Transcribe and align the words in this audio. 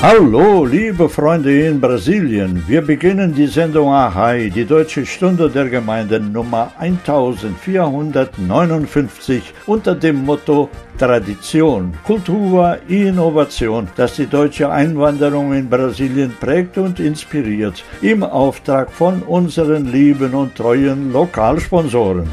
Hallo, 0.00 0.64
liebe 0.64 1.08
Freunde 1.08 1.66
in 1.66 1.80
Brasilien. 1.80 2.62
Wir 2.68 2.82
beginnen 2.82 3.34
die 3.34 3.48
Sendung 3.48 3.88
Ahai, 3.88 4.48
die 4.48 4.64
Deutsche 4.64 5.04
Stunde 5.04 5.50
der 5.50 5.68
Gemeinden 5.68 6.30
Nummer 6.30 6.70
1459 6.78 9.54
unter 9.66 9.96
dem 9.96 10.24
Motto 10.24 10.68
Tradition, 10.96 11.92
Kultur, 12.06 12.78
Innovation, 12.86 13.88
das 13.96 14.14
die 14.14 14.28
deutsche 14.28 14.70
Einwanderung 14.70 15.52
in 15.52 15.68
Brasilien 15.68 16.32
prägt 16.38 16.78
und 16.78 17.00
inspiriert, 17.00 17.82
im 18.00 18.22
Auftrag 18.22 18.92
von 18.92 19.22
unseren 19.22 19.90
lieben 19.90 20.32
und 20.32 20.54
treuen 20.54 21.12
Lokalsponsoren. 21.12 22.28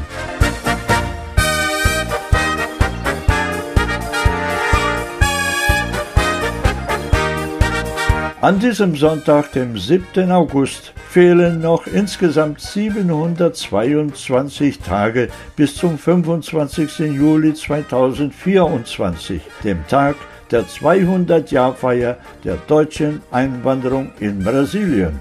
An 8.46 8.60
diesem 8.60 8.94
Sonntag, 8.94 9.50
dem 9.54 9.76
7. 9.76 10.30
August, 10.30 10.92
fehlen 11.08 11.60
noch 11.60 11.88
insgesamt 11.88 12.60
722 12.60 14.78
Tage 14.78 15.30
bis 15.56 15.74
zum 15.74 15.98
25. 15.98 17.12
Juli 17.12 17.54
2024, 17.54 19.42
dem 19.64 19.84
Tag 19.88 20.14
der 20.52 20.62
200-Jahrfeier 20.62 22.18
der 22.44 22.54
deutschen 22.68 23.20
Einwanderung 23.32 24.12
in 24.20 24.44
Brasilien. 24.44 25.18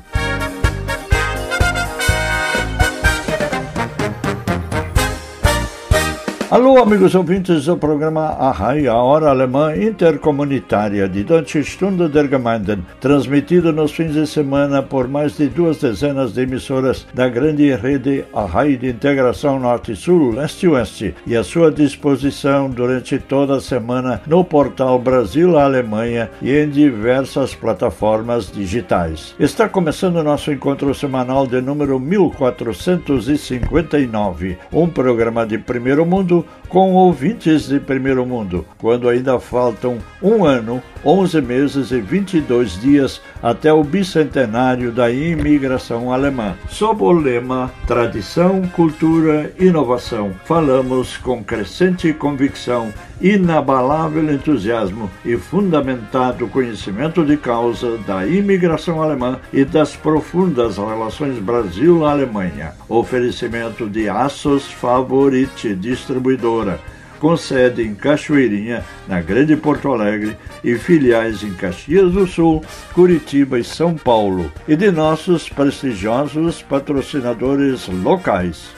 Alô, 6.55 6.79
amigos 6.81 7.13
ouvintes 7.15 7.65
do 7.65 7.75
programa 7.75 8.27
Ahai, 8.39 8.87
a 8.87 8.95
hora 8.95 9.29
alemã 9.29 9.75
intercomunitária 9.75 11.05
de 11.05 11.21
Deutsche 11.21 11.61
Stunde 11.61 12.07
der 12.07 12.29
Gemeinden, 12.29 12.81
transmitido 13.01 13.73
nos 13.73 13.91
fins 13.91 14.13
de 14.13 14.25
semana 14.25 14.81
por 14.81 15.05
mais 15.05 15.35
de 15.35 15.49
duas 15.49 15.79
dezenas 15.79 16.31
de 16.31 16.43
emissoras 16.43 17.05
da 17.13 17.27
grande 17.27 17.75
rede 17.75 18.23
Ahai 18.33 18.77
de 18.77 18.87
integração 18.87 19.59
Norte-Sul, 19.59 20.31
Leste-Oeste, 20.31 21.13
e 21.27 21.35
à 21.35 21.43
sua 21.43 21.69
disposição 21.69 22.69
durante 22.69 23.19
toda 23.19 23.57
a 23.57 23.61
semana 23.61 24.21
no 24.25 24.41
portal 24.41 24.97
Brasil-Alemanha 24.97 26.31
e 26.41 26.57
em 26.57 26.69
diversas 26.69 27.53
plataformas 27.53 28.49
digitais. 28.49 29.35
Está 29.37 29.67
começando 29.67 30.23
nosso 30.23 30.53
encontro 30.53 30.95
semanal 30.95 31.45
de 31.45 31.59
número 31.59 31.99
1459, 31.99 34.57
um 34.71 34.87
programa 34.87 35.45
de 35.45 35.57
primeiro 35.57 36.05
mundo 36.05 36.44
com 36.67 36.93
ouvintes 36.93 37.67
de 37.67 37.79
primeiro 37.79 38.25
mundo, 38.25 38.65
quando 38.77 39.07
ainda 39.07 39.39
faltam 39.39 39.97
um 40.21 40.43
ano, 40.43 40.81
11 41.05 41.41
meses 41.41 41.91
e 41.91 42.01
22 42.01 42.81
dias 42.81 43.21
até 43.41 43.71
o 43.71 43.83
bicentenário 43.83 44.91
da 44.91 45.11
imigração 45.11 46.11
alemã. 46.11 46.55
Sob 46.67 47.03
o 47.03 47.11
lema 47.11 47.71
Tradição, 47.85 48.63
Cultura, 48.69 49.53
Inovação, 49.59 50.31
falamos 50.45 51.15
com 51.17 51.43
crescente 51.43 52.11
convicção, 52.11 52.91
inabalável 53.21 54.33
entusiasmo 54.33 55.09
e 55.23 55.37
fundamentado 55.37 56.47
conhecimento 56.47 57.23
de 57.23 57.37
causa 57.37 57.97
da 57.99 58.25
imigração 58.25 59.01
alemã 59.01 59.39
e 59.53 59.63
das 59.63 59.95
profundas 59.95 60.77
relações 60.77 61.37
Brasil-Alemanha. 61.39 62.73
Oferecimento 62.89 63.87
de 63.87 64.09
Assos 64.09 64.65
Favorite 64.71 65.73
Distribuidora 66.25 66.79
com 67.19 67.37
sede 67.37 67.81
em 67.81 67.95
Cachoeirinha, 67.95 68.83
na 69.07 69.21
Grande 69.21 69.55
Porto 69.55 69.91
Alegre, 69.91 70.35
e 70.63 70.75
filiais 70.75 71.43
em 71.43 71.53
Caxias 71.53 72.11
do 72.11 72.27
Sul, 72.27 72.63
Curitiba 72.93 73.57
e 73.57 73.63
São 73.63 73.95
Paulo, 73.95 74.51
e 74.67 74.75
de 74.75 74.91
nossos 74.91 75.47
prestigiosos 75.47 76.61
patrocinadores 76.61 77.87
locais. 77.87 78.69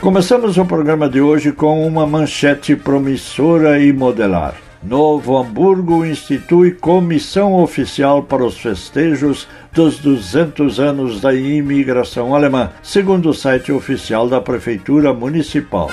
Começamos 0.00 0.56
o 0.56 0.64
programa 0.64 1.08
de 1.08 1.20
hoje 1.20 1.52
com 1.52 1.86
uma 1.86 2.06
manchete 2.06 2.74
promissora 2.74 3.78
e 3.78 3.92
modelar. 3.92 4.69
Novo 4.82 5.36
Hamburgo 5.36 6.06
institui 6.06 6.70
comissão 6.70 7.54
oficial 7.62 8.22
para 8.22 8.42
os 8.42 8.56
festejos 8.58 9.46
dos 9.72 9.98
200 9.98 10.80
anos 10.80 11.20
da 11.20 11.34
imigração 11.34 12.34
alemã, 12.34 12.70
segundo 12.82 13.28
o 13.28 13.34
site 13.34 13.70
oficial 13.70 14.26
da 14.26 14.40
Prefeitura 14.40 15.12
Municipal. 15.12 15.90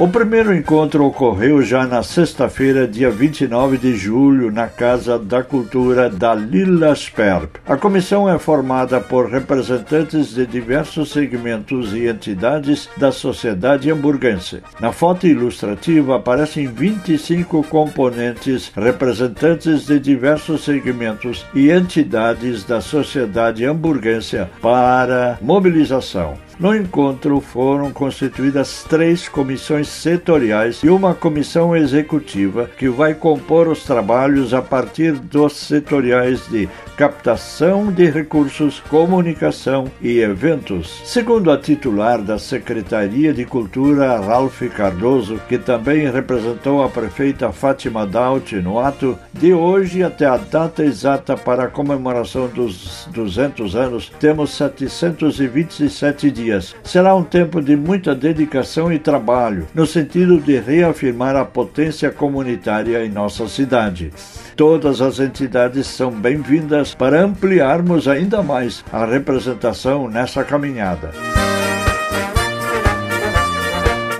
O 0.00 0.08
primeiro 0.08 0.52
encontro 0.52 1.06
ocorreu 1.06 1.62
já 1.62 1.86
na 1.86 2.02
sexta-feira, 2.02 2.86
dia 2.86 3.12
29 3.12 3.78
de 3.78 3.94
julho, 3.94 4.50
na 4.50 4.66
Casa 4.66 5.16
da 5.16 5.40
Cultura 5.44 6.10
da 6.10 6.34
Lilla 6.34 6.92
Sperb. 6.96 7.50
A 7.64 7.76
comissão 7.76 8.28
é 8.28 8.36
formada 8.36 9.00
por 9.00 9.30
representantes 9.30 10.34
de 10.34 10.46
diversos 10.46 11.12
segmentos 11.12 11.94
e 11.94 12.08
entidades 12.08 12.88
da 12.96 13.12
sociedade 13.12 13.88
hamburguense. 13.88 14.64
Na 14.80 14.90
foto 14.90 15.28
ilustrativa 15.28 16.16
aparecem 16.16 16.66
25 16.66 17.62
componentes 17.62 18.72
representantes 18.74 19.86
de 19.86 20.00
diversos 20.00 20.64
segmentos 20.64 21.46
e 21.54 21.70
entidades 21.70 22.64
da 22.64 22.80
sociedade 22.80 23.64
hamburguense 23.64 24.44
para 24.60 25.38
mobilização. 25.40 26.43
No 26.58 26.74
encontro 26.74 27.40
foram 27.40 27.92
constituídas 27.92 28.84
três 28.88 29.28
comissões 29.28 29.88
setoriais 29.88 30.80
e 30.84 30.88
uma 30.88 31.12
comissão 31.12 31.76
executiva 31.76 32.70
que 32.78 32.88
vai 32.88 33.12
compor 33.12 33.66
os 33.66 33.82
trabalhos 33.82 34.54
a 34.54 34.62
partir 34.62 35.12
dos 35.12 35.56
setoriais 35.56 36.46
de 36.48 36.68
captação 36.96 37.90
de 37.90 38.08
recursos, 38.08 38.78
comunicação 38.88 39.90
e 40.00 40.20
eventos. 40.20 41.00
Segundo 41.04 41.50
a 41.50 41.58
titular 41.58 42.22
da 42.22 42.38
Secretaria 42.38 43.34
de 43.34 43.44
Cultura, 43.44 44.20
Ralph 44.20 44.62
Cardoso, 44.76 45.40
que 45.48 45.58
também 45.58 46.08
representou 46.08 46.84
a 46.84 46.88
prefeita 46.88 47.50
Fátima 47.50 48.06
Daut 48.06 48.54
no 48.60 48.78
ato, 48.78 49.18
de 49.32 49.52
hoje 49.52 50.04
até 50.04 50.24
a 50.24 50.36
data 50.36 50.84
exata 50.84 51.36
para 51.36 51.64
a 51.64 51.68
comemoração 51.68 52.46
dos 52.46 53.08
200 53.12 53.74
anos, 53.74 54.12
temos 54.20 54.50
727 54.50 56.30
dias. 56.30 56.43
Será 56.82 57.14
um 57.14 57.22
tempo 57.22 57.60
de 57.60 57.76
muita 57.76 58.14
dedicação 58.14 58.92
e 58.92 58.98
trabalho, 58.98 59.66
no 59.74 59.86
sentido 59.86 60.38
de 60.38 60.58
reafirmar 60.58 61.36
a 61.36 61.44
potência 61.44 62.10
comunitária 62.10 63.04
em 63.04 63.08
nossa 63.08 63.48
cidade. 63.48 64.12
Todas 64.56 65.00
as 65.00 65.18
entidades 65.18 65.86
são 65.86 66.10
bem-vindas 66.10 66.94
para 66.94 67.22
ampliarmos 67.22 68.06
ainda 68.06 68.42
mais 68.42 68.84
a 68.92 69.04
representação 69.04 70.08
nessa 70.08 70.44
caminhada. 70.44 71.10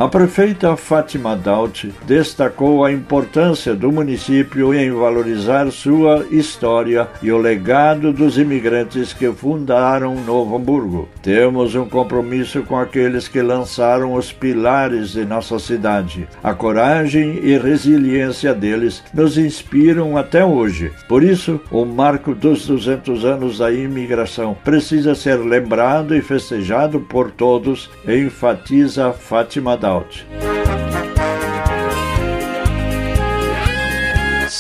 A 0.04 0.08
prefeita 0.08 0.76
Fátima 0.76 1.34
Daut 1.34 1.90
destacou 2.06 2.84
a 2.84 2.92
importância 2.92 3.74
do 3.74 3.90
município 3.90 4.74
em 4.74 4.90
valorizar 4.90 5.70
sua 5.70 6.26
história 6.30 7.08
e 7.22 7.32
o 7.32 7.38
legado 7.38 8.12
dos 8.12 8.36
imigrantes 8.36 9.14
que 9.14 9.32
fundaram 9.32 10.14
Novo 10.16 10.56
Hamburgo. 10.56 11.08
Temos 11.22 11.74
um 11.74 11.88
compromisso 11.88 12.62
com 12.64 12.76
aqueles 12.76 13.28
que 13.28 13.40
lançaram 13.40 14.12
os 14.12 14.30
pilares 14.30 15.12
de 15.12 15.24
nossa 15.24 15.58
cidade. 15.58 16.28
A 16.42 16.52
coragem 16.52 17.40
e 17.42 17.56
resiliência 17.56 18.52
deles 18.52 19.02
nos 19.14 19.38
inspiram 19.38 20.18
até 20.18 20.44
hoje. 20.44 20.92
Por 21.08 21.22
isso, 21.22 21.58
o 21.70 21.86
marco 21.86 22.34
dos 22.34 22.66
200 22.66 23.24
anos 23.24 23.56
da 23.56 23.72
imigração 23.72 24.54
precisa 24.62 25.14
ser 25.14 25.36
lembrado 25.36 26.14
e 26.14 26.20
festejado 26.20 27.00
por 27.00 27.30
todos, 27.30 27.88
enfatiza 28.06 29.10
Fátima 29.14 29.78
Daut. 29.94 30.53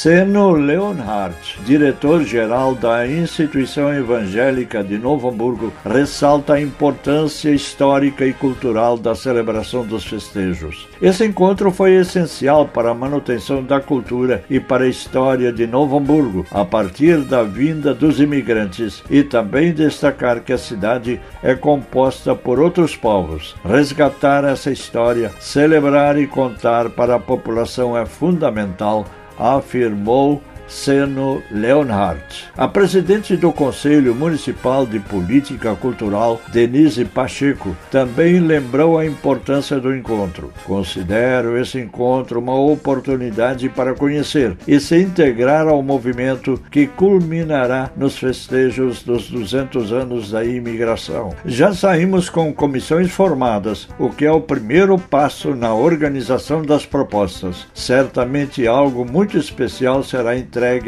Seno 0.04 0.52
Leonhardt, 0.52 1.58
diretor-geral 1.64 2.74
da 2.74 3.08
Instituição 3.08 3.90
Evangélica 3.90 4.84
de 4.84 4.98
Novo 4.98 5.30
Hamburgo, 5.30 5.72
ressalta 5.82 6.52
a 6.52 6.60
importância 6.60 7.48
histórica 7.48 8.26
e 8.26 8.34
cultural 8.34 8.98
da 8.98 9.14
celebração 9.14 9.82
dos 9.82 10.04
festejos. 10.04 10.86
Esse 11.00 11.24
encontro 11.24 11.70
foi 11.70 11.94
essencial 11.94 12.68
para 12.68 12.90
a 12.90 12.94
manutenção 12.94 13.62
da 13.62 13.80
cultura 13.80 14.44
e 14.50 14.60
para 14.60 14.84
a 14.84 14.88
história 14.88 15.50
de 15.50 15.66
Novo 15.66 15.96
Hamburgo, 15.96 16.44
a 16.50 16.66
partir 16.66 17.22
da 17.22 17.42
vinda 17.42 17.94
dos 17.94 18.20
imigrantes, 18.20 19.02
e 19.08 19.22
também 19.22 19.72
destacar 19.72 20.40
que 20.40 20.52
a 20.52 20.58
cidade 20.58 21.18
é 21.42 21.54
composta 21.54 22.34
por 22.34 22.60
outros 22.60 22.94
povos. 22.94 23.56
Resgatar 23.64 24.44
essa 24.44 24.70
história, 24.70 25.32
celebrar 25.40 26.18
e 26.18 26.26
contar 26.26 26.90
para 26.90 27.14
a 27.14 27.18
população 27.18 27.96
é 27.96 28.04
fundamental, 28.04 29.06
afirmou 29.38 30.42
Seno 30.66 31.42
Leonhardt. 31.50 32.50
A 32.56 32.68
presidente 32.68 33.36
do 33.36 33.52
Conselho 33.52 34.14
Municipal 34.14 34.86
de 34.86 34.98
Política 34.98 35.74
Cultural, 35.74 36.40
Denise 36.52 37.04
Pacheco, 37.04 37.76
também 37.90 38.40
lembrou 38.40 38.98
a 38.98 39.06
importância 39.06 39.78
do 39.78 39.94
encontro. 39.94 40.52
Considero 40.64 41.58
esse 41.58 41.78
encontro 41.78 42.38
uma 42.38 42.54
oportunidade 42.54 43.68
para 43.68 43.94
conhecer 43.94 44.56
e 44.66 44.80
se 44.80 45.00
integrar 45.00 45.68
ao 45.68 45.82
movimento 45.82 46.60
que 46.70 46.86
culminará 46.86 47.90
nos 47.96 48.18
festejos 48.18 49.02
dos 49.02 49.30
200 49.30 49.92
anos 49.92 50.30
da 50.30 50.44
imigração. 50.44 51.34
Já 51.44 51.72
saímos 51.72 52.28
com 52.28 52.52
comissões 52.52 53.10
formadas, 53.10 53.88
o 53.98 54.10
que 54.10 54.24
é 54.24 54.30
o 54.30 54.40
primeiro 54.40 54.98
passo 54.98 55.54
na 55.54 55.74
organização 55.74 56.62
das 56.62 56.86
propostas. 56.86 57.66
Certamente 57.74 58.66
algo 58.66 59.04
muito 59.04 59.36
especial 59.36 60.02
será 60.02 60.36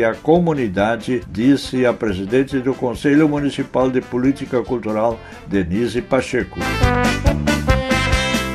à 0.05 0.15
comunidade, 0.15 1.23
disse 1.29 1.85
a 1.85 1.93
presidente 1.93 2.61
do 2.61 2.73
Conselho 2.73 3.29
Municipal 3.29 3.91
de 3.91 4.01
Política 4.01 4.63
Cultural, 4.63 5.19
Denise 5.49 6.01
Pacheco. 6.01 6.61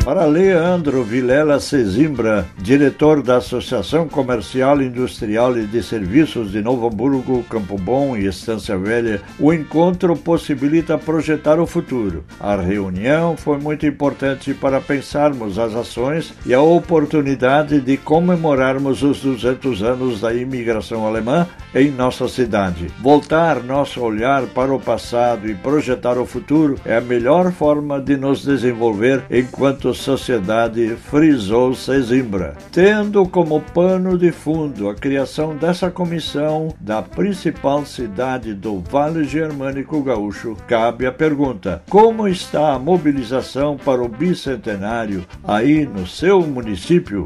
Para 0.03 0.25
Leandro 0.25 1.03
Vilela 1.03 1.59
Cezimbra, 1.59 2.47
diretor 2.57 3.21
da 3.21 3.37
Associação 3.37 4.07
Comercial, 4.07 4.81
Industrial 4.81 5.55
e 5.55 5.67
de 5.67 5.83
Serviços 5.83 6.51
de 6.51 6.59
Novo 6.59 6.87
Hamburgo, 6.87 7.43
Campo 7.43 7.77
Bom 7.77 8.17
e 8.17 8.25
Estância 8.25 8.75
Velha, 8.75 9.21
o 9.39 9.53
encontro 9.53 10.15
possibilita 10.17 10.97
projetar 10.97 11.59
o 11.59 11.67
futuro. 11.67 12.23
A 12.39 12.55
reunião 12.55 13.37
foi 13.37 13.59
muito 13.59 13.85
importante 13.85 14.55
para 14.55 14.81
pensarmos 14.81 15.59
as 15.59 15.75
ações 15.75 16.33
e 16.47 16.53
a 16.53 16.61
oportunidade 16.61 17.79
de 17.79 17.95
comemorarmos 17.95 19.03
os 19.03 19.21
200 19.21 19.83
anos 19.83 20.19
da 20.19 20.33
imigração 20.33 21.05
alemã 21.05 21.47
em 21.75 21.91
nossa 21.91 22.27
cidade. 22.27 22.87
Voltar 22.99 23.63
nosso 23.63 24.01
olhar 24.01 24.47
para 24.47 24.73
o 24.73 24.79
passado 24.79 25.47
e 25.47 25.53
projetar 25.53 26.17
o 26.17 26.25
futuro 26.25 26.75
é 26.83 26.97
a 26.97 27.01
melhor 27.01 27.51
forma 27.51 28.01
de 28.01 28.17
nos 28.17 28.43
desenvolver 28.43 29.23
enquanto 29.29 29.90
sociedade, 29.93 30.95
frisou 30.95 31.73
Sesimbra, 31.73 32.55
tendo 32.71 33.27
como 33.27 33.61
pano 33.61 34.17
de 34.17 34.31
fundo 34.31 34.89
a 34.89 34.95
criação 34.95 35.55
dessa 35.55 35.89
comissão 35.89 36.73
da 36.79 37.01
principal 37.01 37.85
cidade 37.85 38.53
do 38.53 38.79
Vale 38.79 39.23
Germânico 39.23 40.01
Gaúcho, 40.01 40.55
cabe 40.67 41.05
a 41.05 41.11
pergunta: 41.11 41.81
como 41.89 42.27
está 42.27 42.73
a 42.73 42.79
mobilização 42.79 43.77
para 43.77 44.01
o 44.01 44.07
bicentenário 44.07 45.25
aí 45.43 45.85
no 45.85 46.05
seu 46.07 46.41
município? 46.41 47.25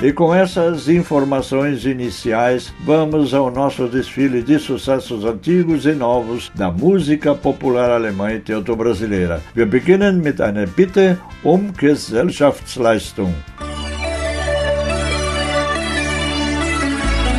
E 0.00 0.12
com 0.12 0.32
essas 0.32 0.88
informações 0.88 1.84
iniciais, 1.84 2.72
vamos 2.84 3.34
ao 3.34 3.50
nosso 3.50 3.88
desfile 3.88 4.42
de 4.42 4.56
sucessos 4.56 5.24
antigos 5.24 5.86
e 5.86 5.92
novos 5.92 6.52
da 6.54 6.70
música 6.70 7.34
popular 7.34 7.90
alemã 7.90 8.32
e 8.32 8.38
teuto-brasileira. 8.38 9.42
Wir 9.56 9.66
beginnen 9.66 10.22
mit 10.22 10.40
einer 10.40 10.68
Bitte 10.68 11.18
um 11.42 11.72
Gesellschaftsleistung. 11.72 13.34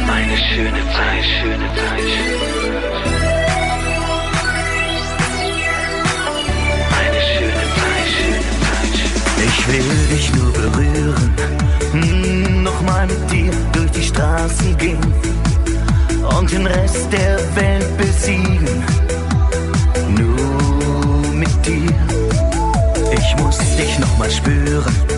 Eine 0.10 0.38
schöne 0.38 0.84
Zeit, 0.92 1.24
schöne 1.40 1.70
Zeit, 1.78 2.04
Eine 7.00 7.22
schöne 7.22 7.66
Zeit, 7.80 8.08
schöne 8.18 8.42
Zeit. 8.60 9.48
Ich 9.48 9.68
will 9.70 9.99
Straßen 14.20 14.78
gehen 14.78 15.14
und 16.38 16.52
den 16.52 16.68
Rest 16.68 17.08
der 17.10 17.38
Welt 17.56 17.98
besiegen. 17.98 18.84
Nur 20.10 21.34
mit 21.34 21.66
dir, 21.66 21.94
ich 23.14 23.42
muss 23.42 23.58
dich 23.78 23.98
nochmal 23.98 24.30
spüren. 24.30 25.09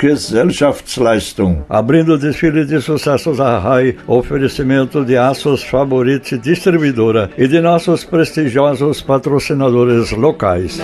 Gesellschaftsleistung. 0.00 1.62
Abrindo 1.68 2.14
o 2.14 2.18
desfile 2.18 2.64
de 2.64 2.80
sucessos 2.80 3.36
da 3.36 3.58
RAI, 3.58 3.98
oferecimento 4.06 5.04
de 5.04 5.18
Aços 5.18 5.62
Favorite 5.62 6.38
Distribuidora 6.38 7.30
e 7.36 7.46
de 7.46 7.60
nossos 7.60 8.02
prestigiosos 8.02 9.02
patrocinadores 9.02 10.10
locais. 10.12 10.80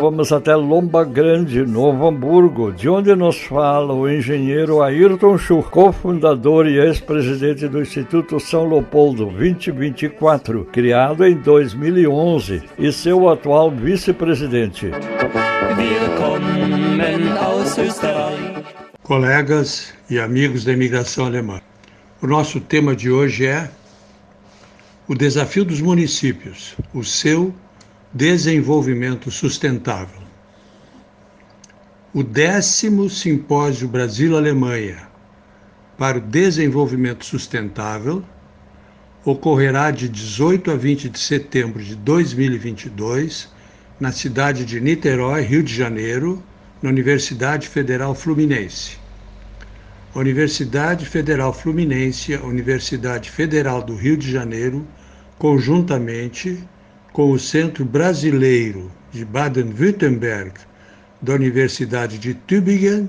Vamos 0.00 0.32
até 0.32 0.54
Lomba 0.54 1.04
Grande, 1.04 1.64
Novo 1.64 2.06
Hamburgo, 2.06 2.72
de 2.72 2.88
onde 2.88 3.14
nos 3.14 3.38
fala 3.38 3.94
o 3.94 4.08
engenheiro 4.10 4.82
Ayrton 4.82 5.38
Schuch, 5.38 5.70
cofundador 5.70 6.66
e 6.66 6.78
ex-presidente 6.78 7.68
do 7.68 7.80
Instituto 7.80 8.40
São 8.40 8.68
Leopoldo 8.68 9.26
2024, 9.26 10.64
criado 10.66 11.24
em 11.24 11.36
2011, 11.36 12.62
e 12.78 12.92
seu 12.92 13.28
atual 13.28 13.70
vice 13.70 14.10
vice-presidente. 14.10 14.90
Colegas 19.02 19.92
e 20.08 20.18
amigos 20.18 20.64
da 20.64 20.72
imigração 20.72 21.26
alemã, 21.26 21.60
o 22.22 22.26
nosso 22.26 22.60
tema 22.60 22.94
de 22.96 23.10
hoje 23.10 23.46
é 23.46 23.68
o 25.10 25.14
desafio 25.16 25.64
dos 25.64 25.80
municípios, 25.80 26.76
o 26.94 27.02
seu 27.02 27.52
desenvolvimento 28.12 29.28
sustentável. 29.28 30.22
O 32.14 32.22
décimo 32.22 33.10
Simpósio 33.10 33.88
Brasil-Alemanha 33.88 35.08
para 35.98 36.18
o 36.18 36.20
Desenvolvimento 36.20 37.26
Sustentável 37.26 38.22
ocorrerá 39.24 39.90
de 39.90 40.08
18 40.08 40.70
a 40.70 40.76
20 40.76 41.08
de 41.08 41.18
setembro 41.18 41.82
de 41.82 41.96
2022 41.96 43.48
na 43.98 44.12
cidade 44.12 44.64
de 44.64 44.80
Niterói, 44.80 45.42
Rio 45.42 45.64
de 45.64 45.74
Janeiro, 45.74 46.40
na 46.80 46.88
Universidade 46.88 47.66
Federal 47.66 48.14
Fluminense. 48.14 48.96
A 50.14 50.20
Universidade 50.20 51.04
Federal 51.04 51.52
Fluminense, 51.52 52.32
a 52.32 52.42
Universidade 52.42 53.28
Federal 53.28 53.82
do 53.82 53.96
Rio 53.96 54.16
de 54.16 54.30
Janeiro, 54.30 54.86
conjuntamente 55.40 56.62
com 57.14 57.32
o 57.32 57.38
Centro 57.38 57.82
Brasileiro 57.82 58.92
de 59.10 59.24
Baden-Württemberg 59.24 60.52
da 61.22 61.32
Universidade 61.32 62.18
de 62.18 62.34
Tübingen, 62.34 63.08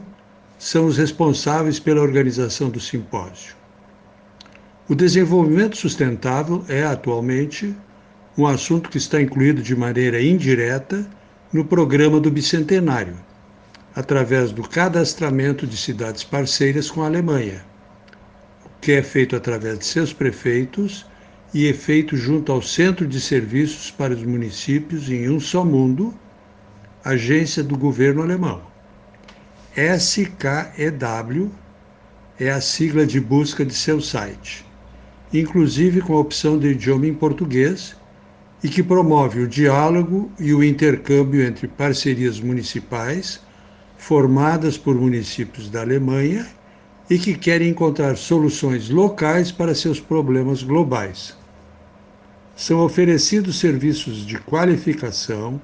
são 0.57 0.85
os 0.85 0.97
responsáveis 0.97 1.77
pela 1.77 1.99
organização 1.99 2.69
do 2.69 2.79
simpósio. 2.79 3.53
O 4.87 4.95
desenvolvimento 4.95 5.75
sustentável 5.75 6.63
é, 6.69 6.83
atualmente, 6.83 7.75
um 8.37 8.47
assunto 8.47 8.89
que 8.89 8.97
está 8.97 9.21
incluído 9.21 9.61
de 9.61 9.75
maneira 9.75 10.21
indireta 10.21 11.05
no 11.51 11.65
programa 11.65 12.17
do 12.17 12.31
Bicentenário, 12.31 13.17
através 13.93 14.53
do 14.53 14.63
cadastramento 14.63 15.67
de 15.67 15.75
cidades 15.75 16.23
parceiras 16.23 16.89
com 16.89 17.03
a 17.03 17.07
Alemanha, 17.07 17.61
o 18.65 18.69
que 18.79 18.93
é 18.93 19.03
feito 19.03 19.35
através 19.35 19.79
de 19.79 19.85
seus 19.85 20.13
prefeitos 20.13 21.10
e 21.53 21.67
é 21.67 21.73
feito 21.73 22.15
junto 22.15 22.49
ao 22.51 22.61
Centro 22.61 23.05
de 23.05 23.19
Serviços 23.19 23.91
para 23.91 24.13
os 24.13 24.23
Municípios 24.23 25.09
em 25.09 25.29
Um 25.29 25.39
Só 25.39 25.65
Mundo, 25.65 26.13
agência 27.03 27.61
do 27.61 27.77
governo 27.77 28.21
alemão. 28.21 28.61
SKEW 29.75 31.51
é 32.39 32.49
a 32.49 32.61
sigla 32.61 33.05
de 33.05 33.19
busca 33.19 33.65
de 33.65 33.73
seu 33.73 33.99
site, 33.99 34.65
inclusive 35.33 35.99
com 36.01 36.15
a 36.15 36.19
opção 36.19 36.57
de 36.57 36.69
idioma 36.69 37.07
em 37.07 37.13
português 37.13 37.97
e 38.63 38.69
que 38.69 38.81
promove 38.81 39.41
o 39.41 39.47
diálogo 39.47 40.31
e 40.39 40.53
o 40.53 40.63
intercâmbio 40.63 41.45
entre 41.45 41.67
parcerias 41.67 42.39
municipais 42.39 43.41
formadas 43.97 44.77
por 44.77 44.95
municípios 44.95 45.69
da 45.69 45.81
Alemanha 45.81 46.47
e 47.09 47.19
que 47.19 47.33
querem 47.33 47.69
encontrar 47.69 48.15
soluções 48.15 48.89
locais 48.89 49.51
para 49.51 49.75
seus 49.75 49.99
problemas 49.99 50.63
globais. 50.63 51.40
São 52.61 52.85
oferecidos 52.85 53.57
serviços 53.57 54.23
de 54.23 54.37
qualificação, 54.37 55.59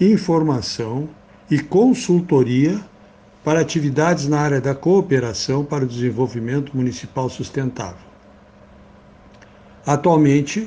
informação 0.00 1.06
e 1.50 1.58
consultoria 1.58 2.80
para 3.44 3.60
atividades 3.60 4.26
na 4.26 4.40
área 4.40 4.58
da 4.58 4.74
cooperação 4.74 5.62
para 5.62 5.84
o 5.84 5.86
desenvolvimento 5.86 6.74
municipal 6.74 7.28
sustentável. 7.28 8.08
Atualmente, 9.84 10.66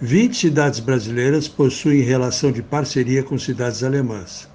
20 0.00 0.36
cidades 0.36 0.80
brasileiras 0.80 1.46
possuem 1.46 2.00
relação 2.00 2.50
de 2.50 2.60
parceria 2.60 3.22
com 3.22 3.38
cidades 3.38 3.84
alemãs, 3.84 4.48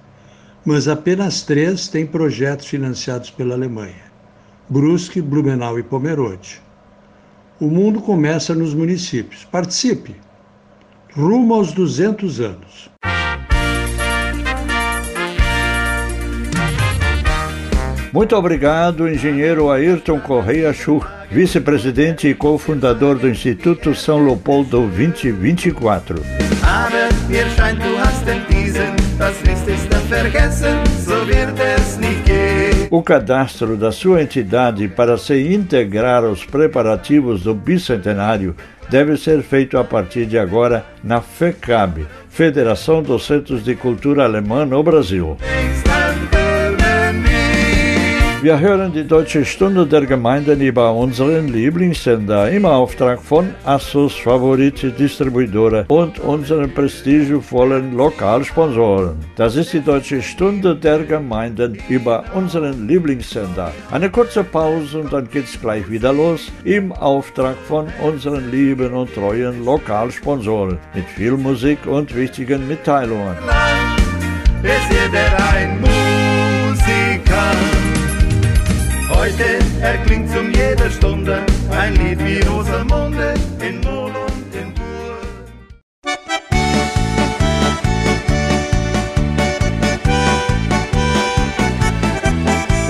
mas 0.66 0.86
apenas 0.86 1.40
três 1.40 1.88
têm 1.88 2.04
projetos 2.04 2.66
financiados 2.66 3.30
pela 3.30 3.54
Alemanha: 3.54 4.12
Brusque, 4.68 5.22
Blumenau 5.22 5.78
e 5.78 5.82
Pomerode. 5.82 6.60
O 7.58 7.68
mundo 7.68 8.02
começa 8.02 8.54
nos 8.54 8.74
municípios. 8.74 9.46
Participe! 9.46 10.27
Rumo 11.18 11.54
aos 11.54 11.72
200 11.72 12.38
anos. 12.38 12.88
Muito 18.12 18.36
obrigado, 18.36 19.08
engenheiro 19.08 19.68
Ayrton 19.68 20.20
Correia 20.20 20.72
Schur, 20.72 21.04
vice-presidente 21.28 22.28
e 22.28 22.34
cofundador 22.34 23.18
do 23.18 23.28
Instituto 23.28 23.96
São 23.96 24.24
Leopoldo 24.24 24.82
2024. 24.82 26.22
Aber 26.62 27.08
mir 27.28 27.46
scheint, 27.56 27.82
du 27.82 27.98
hast 27.98 28.24
diesen, 28.48 28.94
das 29.18 29.42
Wichtigste 29.42 29.96
vergessen, 30.08 30.78
so 31.04 31.26
wird 31.26 31.58
es 31.58 31.98
nicht 31.98 32.24
gehen. 32.26 32.86
O 32.90 33.02
cadastro 33.02 33.76
da 33.76 33.90
sua 33.90 34.22
entidade 34.22 34.88
para 34.88 35.18
se 35.18 35.52
integrar 35.52 36.24
aos 36.24 36.44
preparativos 36.44 37.42
do 37.42 37.54
bicentenário 37.54 38.54
deve 38.90 39.16
ser 39.16 39.42
feito 39.42 39.78
a 39.78 39.84
partir 39.84 40.26
de 40.26 40.38
agora 40.38 40.84
na 41.02 41.20
FECAB, 41.20 42.06
Federação 42.28 43.02
dos 43.02 43.26
Centros 43.26 43.64
de 43.64 43.74
Cultura 43.74 44.24
Alemã 44.24 44.64
no 44.64 44.82
Brasil. 44.82 45.36
Wir 48.40 48.60
hören 48.60 48.92
die 48.92 49.04
Deutsche 49.04 49.44
Stunde 49.44 49.84
der 49.84 50.06
Gemeinden 50.06 50.60
über 50.60 50.94
unseren 50.94 51.48
Lieblingssender 51.48 52.48
im 52.48 52.66
Auftrag 52.66 53.20
von 53.20 53.52
Assos 53.64 54.14
Favorit 54.14 54.96
Distribuidora 54.96 55.86
und 55.88 56.20
unseren 56.20 56.72
prestigevollen 56.72 57.96
Lokalsponsoren. 57.96 59.16
Das 59.34 59.56
ist 59.56 59.72
die 59.72 59.80
Deutsche 59.80 60.22
Stunde 60.22 60.76
der 60.76 61.00
Gemeinden 61.00 61.78
über 61.88 62.24
unseren 62.32 62.86
Lieblingssender. 62.86 63.72
Eine 63.90 64.08
kurze 64.08 64.44
Pause 64.44 65.00
und 65.00 65.12
dann 65.12 65.28
geht's 65.28 65.60
gleich 65.60 65.90
wieder 65.90 66.12
los 66.12 66.52
im 66.62 66.92
Auftrag 66.92 67.56
von 67.66 67.88
unseren 68.00 68.52
lieben 68.52 68.92
und 68.92 69.12
treuen 69.12 69.64
Lokalsponsoren 69.64 70.78
mit 70.94 71.06
viel 71.06 71.32
Musik 71.32 71.78
und 71.86 72.14
wichtigen 72.14 72.68
Mitteilungen. 72.68 73.36
Ist 74.62 74.92
jeder 74.92 75.26
ein 75.52 75.80
Musiker? 75.80 77.87
Heute 79.10 79.58
erklingt 79.80 80.30
zum 80.30 80.52
jeder 80.52 80.90
Stunde 80.90 81.46
ein 81.70 81.94
Lied 81.94 82.22
wie 82.24 82.40
Rosamunde 82.40 83.34
in 83.60 83.80
Mol 83.80 84.10
und 84.10 84.54
in. 84.54 84.72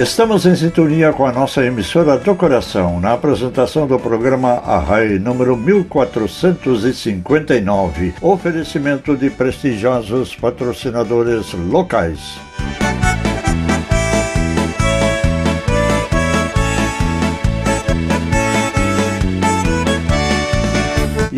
Estamos 0.01 0.47
em 0.47 0.55
sintonia 0.55 1.13
com 1.13 1.27
a 1.27 1.33
nossa 1.33 1.65
emissora 1.65 2.17
do 2.19 2.37
coração 2.37 3.01
na 3.01 3.15
apresentação 3.15 3.85
do 3.87 3.99
programa 3.99 4.63
Arrai 4.65 5.19
número 5.19 5.57
1459. 5.57 8.15
Oferecimento 8.21 9.17
de 9.17 9.29
prestigiosos 9.29 10.37
patrocinadores 10.37 11.53
locais. 11.53 12.39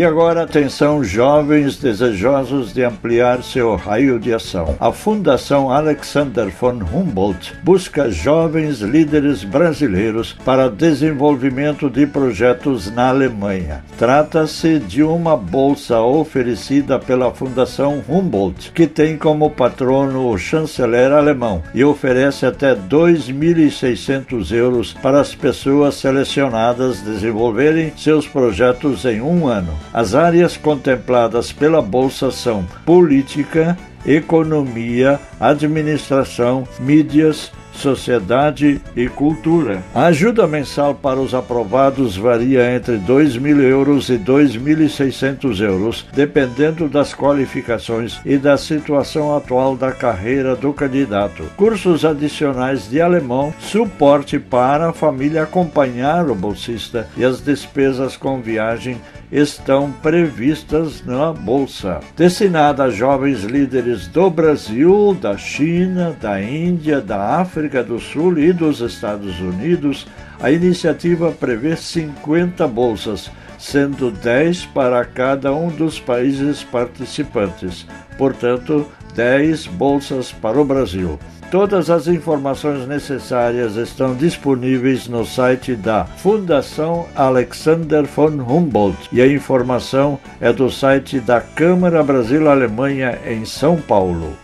E 0.01 0.03
agora, 0.03 0.45
atenção, 0.45 1.05
jovens 1.05 1.77
desejosos 1.77 2.73
de 2.73 2.83
ampliar 2.83 3.43
seu 3.43 3.77
raio 3.77 4.19
de 4.19 4.33
ação. 4.33 4.75
A 4.81 4.91
Fundação 4.91 5.71
Alexander 5.71 6.49
von 6.49 6.81
Humboldt 6.91 7.55
busca 7.63 8.11
jovens 8.11 8.81
líderes 8.81 9.45
brasileiros 9.45 10.35
para 10.43 10.71
desenvolvimento 10.71 11.91
de 11.91 12.07
projetos 12.07 12.91
na 12.91 13.11
Alemanha. 13.11 13.85
Trata-se 13.99 14.79
de 14.79 15.03
uma 15.03 15.37
bolsa 15.37 16.01
oferecida 16.01 16.99
pela 16.99 17.31
Fundação 17.31 18.03
Humboldt, 18.09 18.73
que 18.73 18.87
tem 18.87 19.19
como 19.19 19.51
patrono 19.51 20.31
o 20.31 20.39
chanceler 20.39 21.13
alemão 21.13 21.63
e 21.75 21.85
oferece 21.85 22.47
até 22.47 22.75
2.600 22.75 24.51
euros 24.51 24.95
para 24.95 25.21
as 25.21 25.35
pessoas 25.35 25.97
selecionadas 25.97 27.03
desenvolverem 27.03 27.93
seus 27.99 28.27
projetos 28.27 29.05
em 29.05 29.21
um 29.21 29.47
ano. 29.47 29.75
As 29.93 30.15
áreas 30.15 30.57
contempladas 30.57 31.53
pela 31.53 31.83
Bolsa 31.83 32.31
são 32.31 32.65
política, 32.87 33.77
economia, 34.07 35.19
administração, 35.41 36.67
mídias, 36.79 37.53
sociedade 37.73 38.81
e 38.95 39.09
cultura. 39.09 39.83
A 39.95 40.07
ajuda 40.07 40.47
mensal 40.47 40.95
para 40.95 41.19
os 41.19 41.35
aprovados 41.35 42.17
varia 42.17 42.75
entre 42.75 42.99
2 42.99 43.37
mil 43.37 43.61
euros 43.61 44.09
e 44.11 44.19
2.600 44.19 45.61
euros, 45.61 46.07
dependendo 46.13 46.89
das 46.89 47.15
qualificações 47.15 48.21
e 48.25 48.37
da 48.37 48.57
situação 48.57 49.35
atual 49.37 49.77
da 49.77 49.93
carreira 49.93 50.55
do 50.55 50.73
candidato. 50.73 51.45
Cursos 51.57 52.05
adicionais 52.05 52.89
de 52.89 53.01
alemão, 53.01 53.53
suporte 53.59 54.39
para 54.39 54.91
a 54.91 54.93
família 54.93 55.43
acompanhar 55.43 56.29
o 56.29 56.35
bolsista 56.35 57.09
e 57.17 57.25
as 57.25 57.41
despesas 57.41 58.17
com 58.17 58.41
viagem 58.41 59.01
estão 59.31 59.93
previstas 59.93 61.05
na 61.05 61.33
Bolsa. 61.33 62.01
Destinada 62.17 62.85
a 62.85 62.91
jovens 62.91 63.45
líderes 63.45 64.07
do 64.07 64.29
Brasil, 64.29 65.17
da 65.21 65.37
China, 65.37 66.17
da 66.21 66.43
Índia, 66.43 67.01
da 67.01 67.41
África 67.41 67.83
do 67.83 68.01
Sul 68.01 68.39
e 68.39 68.53
dos 68.53 68.81
Estados 68.81 69.39
Unidos, 69.41 70.07
a 70.41 70.51
iniciativa 70.51 71.31
prevê 71.31 71.77
50 71.77 72.67
bolsas, 72.67 73.31
sendo 73.59 74.11
10 74.11 74.67
para 74.67 75.05
cada 75.05 75.55
um 75.55 75.69
dos 75.69 76.01
países 76.01 76.65
participantes. 76.65 77.87
Portanto, 78.17 78.87
10 79.15 79.67
bolsas 79.67 80.33
para 80.33 80.61
o 80.61 80.65
Brasil. 80.65 81.19
Todas 81.51 81.91
as 81.91 82.07
informações 82.07 82.87
necessárias 82.87 83.75
estão 83.75 84.15
disponíveis 84.15 85.09
no 85.09 85.27
site 85.27 85.75
da 85.75 86.05
Fundação 86.05 87.07
Alexander 87.17 88.05
von 88.05 88.29
Humboldt 88.29 89.09
e 89.11 89.21
a 89.21 89.27
informação 89.27 90.17
é 90.41 90.53
do 90.53 90.71
site 90.71 91.19
da 91.19 91.41
Câmara 91.41 92.05
Brasil-Alemanha 92.05 93.19
em 93.27 93.45
São 93.45 93.77
Paulo. 93.79 94.37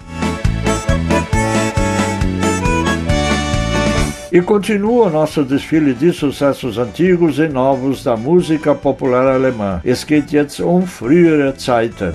E 4.33 4.43
continua 4.43 5.07
o 5.07 5.11
nosso 5.11 5.45
desfile 5.45 5.95
de 5.95 6.13
sucessos 6.13 6.77
antigos 6.77 7.39
e 7.39 7.47
novos 7.47 8.03
da 8.03 8.17
música 8.17 8.75
popular 8.75 9.29
alemã. 9.29 9.81
Es 9.85 10.03
geht 10.03 10.35
jetzt 10.35 10.61
um 10.61 10.85
frühere 10.85 11.55
Zeiten. 11.57 12.13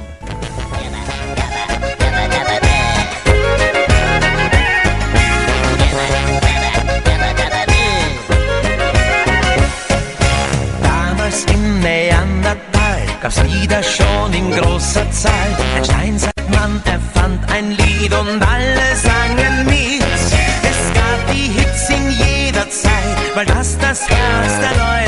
Großer 14.91 15.11
Zeit. 15.11 15.31
Ein 15.75 15.85
Steinzeitmann 15.85 16.81
erfand 16.85 17.51
ein 17.51 17.71
Lied 17.71 18.13
und 18.13 18.41
alle 18.41 18.95
sangen 18.95 19.65
mit. 19.65 20.03
Es 20.03 20.93
gab 20.93 21.33
die 21.33 21.51
Hits 21.51 21.89
in 21.89 22.11
jeder 22.11 22.69
Zeit, 22.69 23.35
weil 23.35 23.45
das 23.45 23.77
das 23.77 24.07
Herz 24.09 24.59
der 24.59 24.71
Leute 24.71 25.00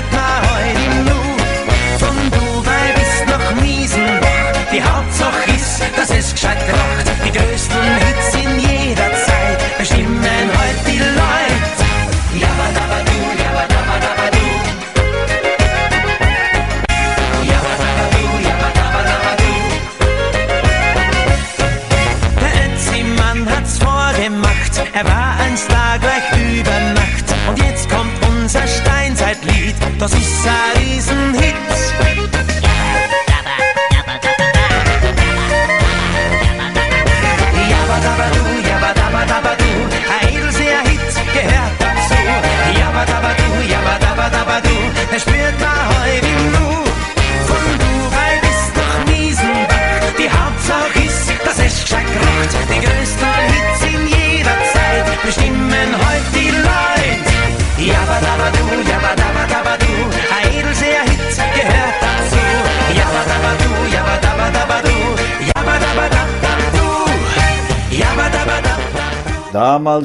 das 0.00 0.08
spürt 0.08 0.29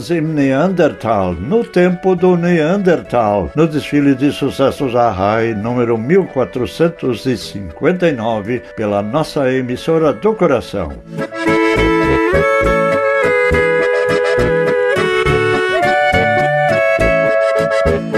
Im 0.10 0.34
Neandertal, 0.34 1.34
no 1.34 1.62
tempo 1.64 2.16
do 2.16 2.36
Neandertal, 2.38 3.52
no 3.56 3.68
desfile 3.68 4.16
de 4.16 4.32
sucessos 4.32 4.96
Arrai, 4.96 5.54
número 5.54 5.98
1459, 5.98 8.62
pela 8.78 9.02
nossa 9.02 9.52
emissora 9.52 10.14
do 10.14 10.34
coração. 10.34 10.94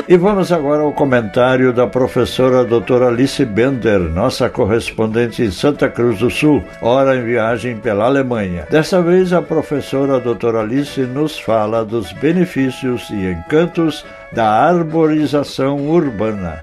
E 0.10 0.16
vamos 0.16 0.54
agora 0.54 0.84
ao 0.84 0.94
comentário 0.94 1.74
da 1.74 1.86
professora 1.86 2.64
doutora 2.64 3.10
Alice 3.10 3.44
Bender, 3.44 4.00
nossa 4.00 4.50
correspondente 4.50 5.44
em 5.44 5.52
Santa 5.52 5.90
Cruz 5.90 6.20
do 6.20 6.30
Sul, 6.30 6.64
ora 6.82 7.18
em 7.18 7.26
viagem 7.26 7.76
pela 7.76 8.06
Alemanha. 8.06 8.66
Dessa 8.72 9.02
vez, 9.02 9.34
a 9.34 9.42
professora 9.42 10.18
doutora 10.18 10.62
Alice 10.62 11.02
nos 11.02 11.38
fala 11.38 11.84
dos 11.84 12.14
benefícios 12.14 13.10
e 13.10 13.32
encantos 13.32 14.06
da 14.32 14.50
arborização 14.50 15.90
urbana. 15.90 16.62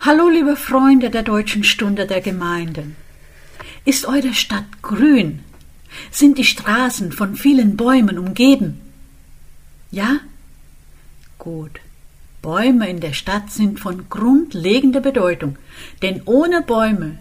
Hallo, 0.00 0.30
liebe 0.30 0.56
Freunde 0.56 1.10
der 1.10 1.24
Deutschen 1.24 1.62
Stunde 1.62 2.06
der 2.06 2.22
Gemeinden. 2.22 2.96
Ist 3.84 4.06
eure 4.08 4.32
Stadt 4.32 4.66
grün? 4.82 5.45
Sind 6.10 6.38
die 6.38 6.44
Straßen 6.44 7.12
von 7.12 7.36
vielen 7.36 7.76
Bäumen 7.76 8.18
umgeben? 8.18 8.80
Ja? 9.90 10.18
Gut. 11.38 11.80
Bäume 12.42 12.88
in 12.88 13.00
der 13.00 13.12
Stadt 13.12 13.50
sind 13.50 13.80
von 13.80 14.08
grundlegender 14.08 15.00
Bedeutung, 15.00 15.58
denn 16.02 16.22
ohne 16.26 16.62
Bäume 16.62 17.18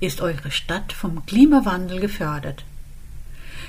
ist 0.00 0.20
eure 0.20 0.50
Stadt 0.50 0.92
vom 0.92 1.26
Klimawandel 1.26 2.00
gefördert. 2.00 2.64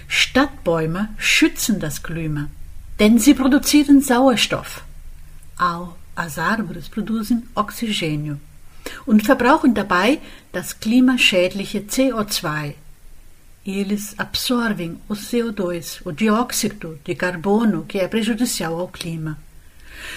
Stadtbäume 0.08 1.10
schützen 1.18 1.80
das 1.80 2.04
Klima, 2.04 2.48
denn 3.00 3.20
sie 3.20 3.34
produzieren 3.34 4.02
Sauerstoff. 4.02 4.84
Auch 5.58 5.96
as 6.16 6.38
árvores 6.38 6.90
produzem 6.90 7.44
oxigênio 7.56 8.38
und 9.06 9.24
verbrauchen 9.24 9.74
dabei 9.74 10.20
das 10.52 10.80
klimaschädliche 10.80 11.80
CO2. 11.80 12.74
Eles 13.67 14.15
absorvem 14.17 14.97
o 15.10 15.13
CO2, 15.13 15.99
o 16.06 16.13
dióxido 16.13 16.97
de 17.03 17.13
carbono, 17.13 17.84
que 17.84 17.99
é 17.99 18.08
prejudicial 18.08 18.80
ao 18.80 18.88
Klima. 18.88 19.38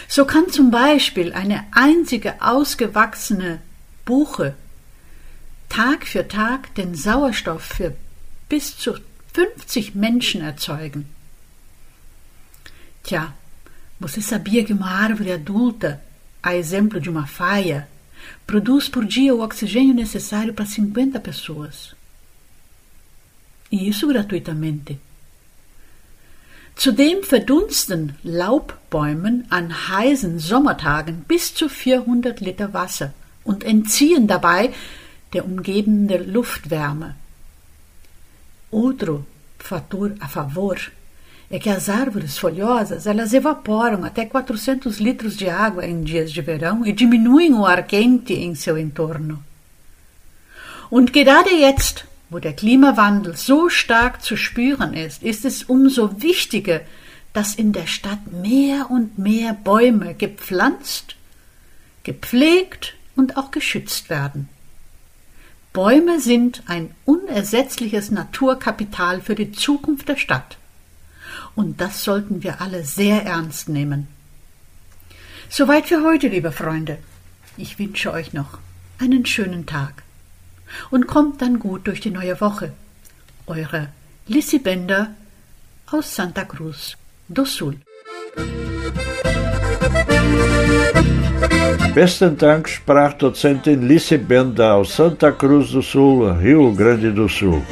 So 0.09 0.25
kann 0.25 0.51
zum 0.51 0.71
Beispiel 0.71 1.33
eine 1.33 1.67
einzige 1.73 2.41
ausgewachsene 2.41 3.61
Buche 4.05 4.55
Tag 5.69 6.07
für 6.07 6.29
Tag 6.29 6.73
den 6.77 6.95
Sauerstoff 6.95 7.65
für 7.65 7.97
bis 8.49 8.77
zu 8.77 8.95
50 9.33 9.97
Menschen 9.97 10.43
erzeugen. 10.43 11.07
Tja, 13.03 13.35
você 13.99 14.21
sabia 14.21 14.65
que 14.65 14.73
uma 14.73 14.91
árvore 14.91 15.33
adulta, 15.33 16.01
a 16.41 16.55
exemplo 16.55 17.01
de 17.01 17.11
uma 17.11 17.27
faia, 17.27 17.89
produz 18.47 18.89
por 18.89 19.05
dia 19.05 19.35
o 19.35 19.41
oxigênio 19.41 19.95
necessário 19.95 20.55
para 20.55 20.67
50 20.67 21.19
pessoas? 21.19 21.99
E 23.71 23.89
isso 23.89 24.07
gratuitamente. 24.09 24.99
Zudem 26.77 27.23
verdunsten 27.23 28.17
Laubbäumen 28.25 29.45
an 29.51 29.89
heißen 29.89 30.39
Sommertagen 30.39 31.25
bis 31.29 31.55
zu 31.55 31.69
400 31.69 32.41
Liter 32.41 32.73
Wasser 32.73 33.13
und 33.45 33.65
entziehen 33.65 34.27
dabei 34.27 34.73
der 35.33 35.45
umgebende 35.45 36.17
Luftwärme. 36.17 37.17
Outro 38.71 39.27
fator 39.59 40.13
a 40.21 40.29
favor 40.29 40.79
é 41.51 41.59
que 41.59 41.69
as 41.69 41.89
árvores 41.89 42.39
folhosas 42.39 43.07
elas 43.07 43.35
evaporam 43.35 44.05
até 44.05 44.25
400 44.25 44.99
litros 44.99 45.37
de 45.37 45.49
água 45.51 45.85
em 45.85 46.03
dias 46.03 46.33
de 46.33 46.41
verão 46.41 46.87
e 46.87 46.93
diminuem 46.93 47.53
o 47.53 47.67
ar 47.67 47.87
quente 47.87 48.35
em 48.35 48.55
seu 48.55 48.79
entorno. 48.79 49.43
Und 50.91 51.13
gerade 51.13 51.51
jetzt, 51.51 52.05
wo 52.31 52.39
der 52.39 52.55
Klimawandel 52.55 53.37
so 53.37 53.69
stark 53.69 54.23
zu 54.23 54.37
spüren 54.37 54.95
ist, 54.95 55.23
ist 55.23 55.45
es 55.45 55.65
umso 55.65 56.23
wichtiger, 56.23 56.81
dass 57.33 57.57
in 57.57 57.73
der 57.73 57.87
Stadt 57.87 58.33
mehr 58.33 58.91
und 58.91 59.19
mehr 59.19 59.53
Bäume 59.53 60.15
gepflanzt, 60.15 61.17
gepflegt 62.05 62.95
und 63.17 63.37
auch 63.37 63.51
geschützt 63.51 64.11
werden. 64.11 64.49
Bäume 65.73 66.21
sind 66.21 66.63
ein 66.67 66.93
unersetzliches 67.05 68.11
Naturkapital 68.11 69.21
für 69.21 69.35
die 69.35 69.53
Zukunft 69.53 70.09
der 70.09 70.17
Stadt. 70.17 70.57
Und 71.55 71.81
das 71.81 72.03
sollten 72.03 72.43
wir 72.43 72.61
alle 72.61 72.85
sehr 72.85 73.25
ernst 73.25 73.69
nehmen. 73.69 74.09
Soweit 75.49 75.87
für 75.87 76.03
heute, 76.05 76.29
liebe 76.29 76.51
Freunde. 76.53 76.99
Ich 77.57 77.79
wünsche 77.79 78.13
euch 78.13 78.33
noch 78.33 78.59
einen 78.99 79.27
schönen 79.27 79.67
Tag 79.67 80.03
und 80.91 81.07
kommt 81.07 81.43
dann 81.43 81.59
gut 81.59 81.87
durch 81.87 82.01
die 82.01 82.11
neue 82.11 82.41
Woche. 82.41 82.73
Eure 83.47 83.89
Lissy 84.27 84.59
Bender 84.59 85.15
aus 85.91 86.15
Santa 86.15 86.45
Cruz 86.45 86.97
do 87.29 87.45
Sul. 87.45 87.77
Besten 91.95 92.37
Dank, 92.39 92.69
Sprachdozentin 92.69 93.89
Lissy 93.89 94.19
Bender 94.19 94.75
aus 94.75 94.97
Santa 94.97 95.33
Cruz 95.33 95.73
do 95.73 95.83
Sul, 95.83 96.31
Rio 96.41 96.73
Grande 96.73 97.13
do 97.13 97.27
Sul. 97.27 97.63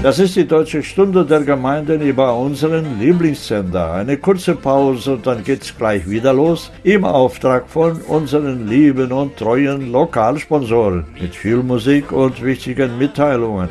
Das 0.00 0.20
ist 0.20 0.36
die 0.36 0.46
Deutsche 0.46 0.82
Stunde 0.84 1.24
der 1.24 1.40
Gemeinden 1.40 2.00
über 2.02 2.36
unseren 2.36 3.00
Lieblingssender. 3.00 3.94
Eine 3.94 4.16
kurze 4.16 4.54
Pause 4.54 5.14
und 5.14 5.26
dann 5.26 5.42
geht's 5.42 5.76
gleich 5.76 6.08
wieder 6.08 6.32
los 6.32 6.70
im 6.84 7.04
Auftrag 7.04 7.68
von 7.68 8.00
unseren 8.02 8.68
lieben 8.68 9.10
und 9.10 9.36
treuen 9.36 9.90
Lokalsponsoren 9.90 11.04
mit 11.20 11.34
viel 11.34 11.64
Musik 11.64 12.12
und 12.12 12.42
wichtigen 12.44 12.96
Mitteilungen. 12.96 13.68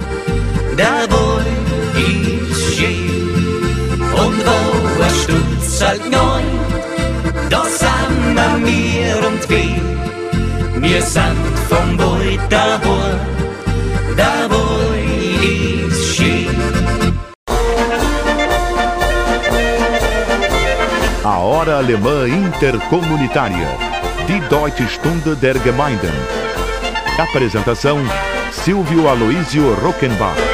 Der 0.77 1.07
Boy 1.07 1.45
ist 1.95 2.75
schön 2.75 4.01
und 4.01 4.45
wo 4.45 5.01
er 5.01 5.09
stutzt 5.09 5.85
halt 5.87 6.11
neu, 6.11 6.41
da 7.49 7.63
sind 7.63 8.65
wir 8.65 9.27
und 9.29 9.49
wir, 9.49 10.81
wir 10.81 11.01
sind 11.01 11.57
vom 11.69 11.95
Boy 11.95 12.37
daheim. 12.49 13.37
da 14.17 14.47
voi 14.49 14.56
Alemã 21.77 22.27
Intercomunitária. 22.27 23.67
Die 24.27 24.39
Deutsche 24.49 24.87
Stunde 24.87 25.35
der 25.35 25.59
Gemeinden. 25.59 26.11
Apresentação: 27.19 27.99
Silvio 28.51 29.07
Aloísio 29.07 29.75
Rockenbach. 29.75 30.46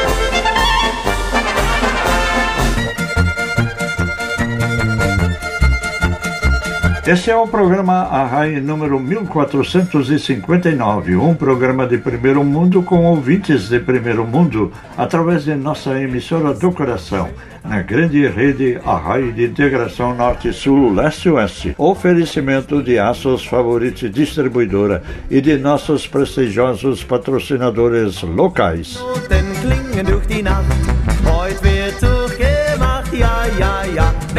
Esse 7.05 7.29
é 7.29 7.35
o 7.35 7.45
programa 7.45 8.03
Arrai 8.03 8.61
número 8.61 8.97
1459, 8.97 11.17
um 11.17 11.35
programa 11.35 11.85
de 11.85 11.97
primeiro 11.97 12.45
mundo 12.45 12.81
com 12.81 13.03
ouvintes 13.03 13.67
de 13.67 13.77
primeiro 13.77 14.25
mundo, 14.25 14.71
através 14.97 15.43
de 15.43 15.53
nossa 15.53 15.99
emissora 15.99 16.53
do 16.53 16.71
coração, 16.71 17.27
na 17.61 17.81
grande 17.81 18.25
rede 18.25 18.79
Arrai 18.85 19.33
de 19.33 19.43
integração 19.43 20.15
Norte-Sul, 20.15 20.93
Leste-Oeste. 20.93 21.75
Oferecimento 21.77 22.81
de 22.81 22.97
Aços 22.97 23.45
Favorite 23.45 24.07
Distribuidora 24.07 25.03
e 25.29 25.41
de 25.41 25.57
nossos 25.57 26.07
prestigiosos 26.07 27.03
patrocinadores 27.03 28.21
locais. 28.21 28.97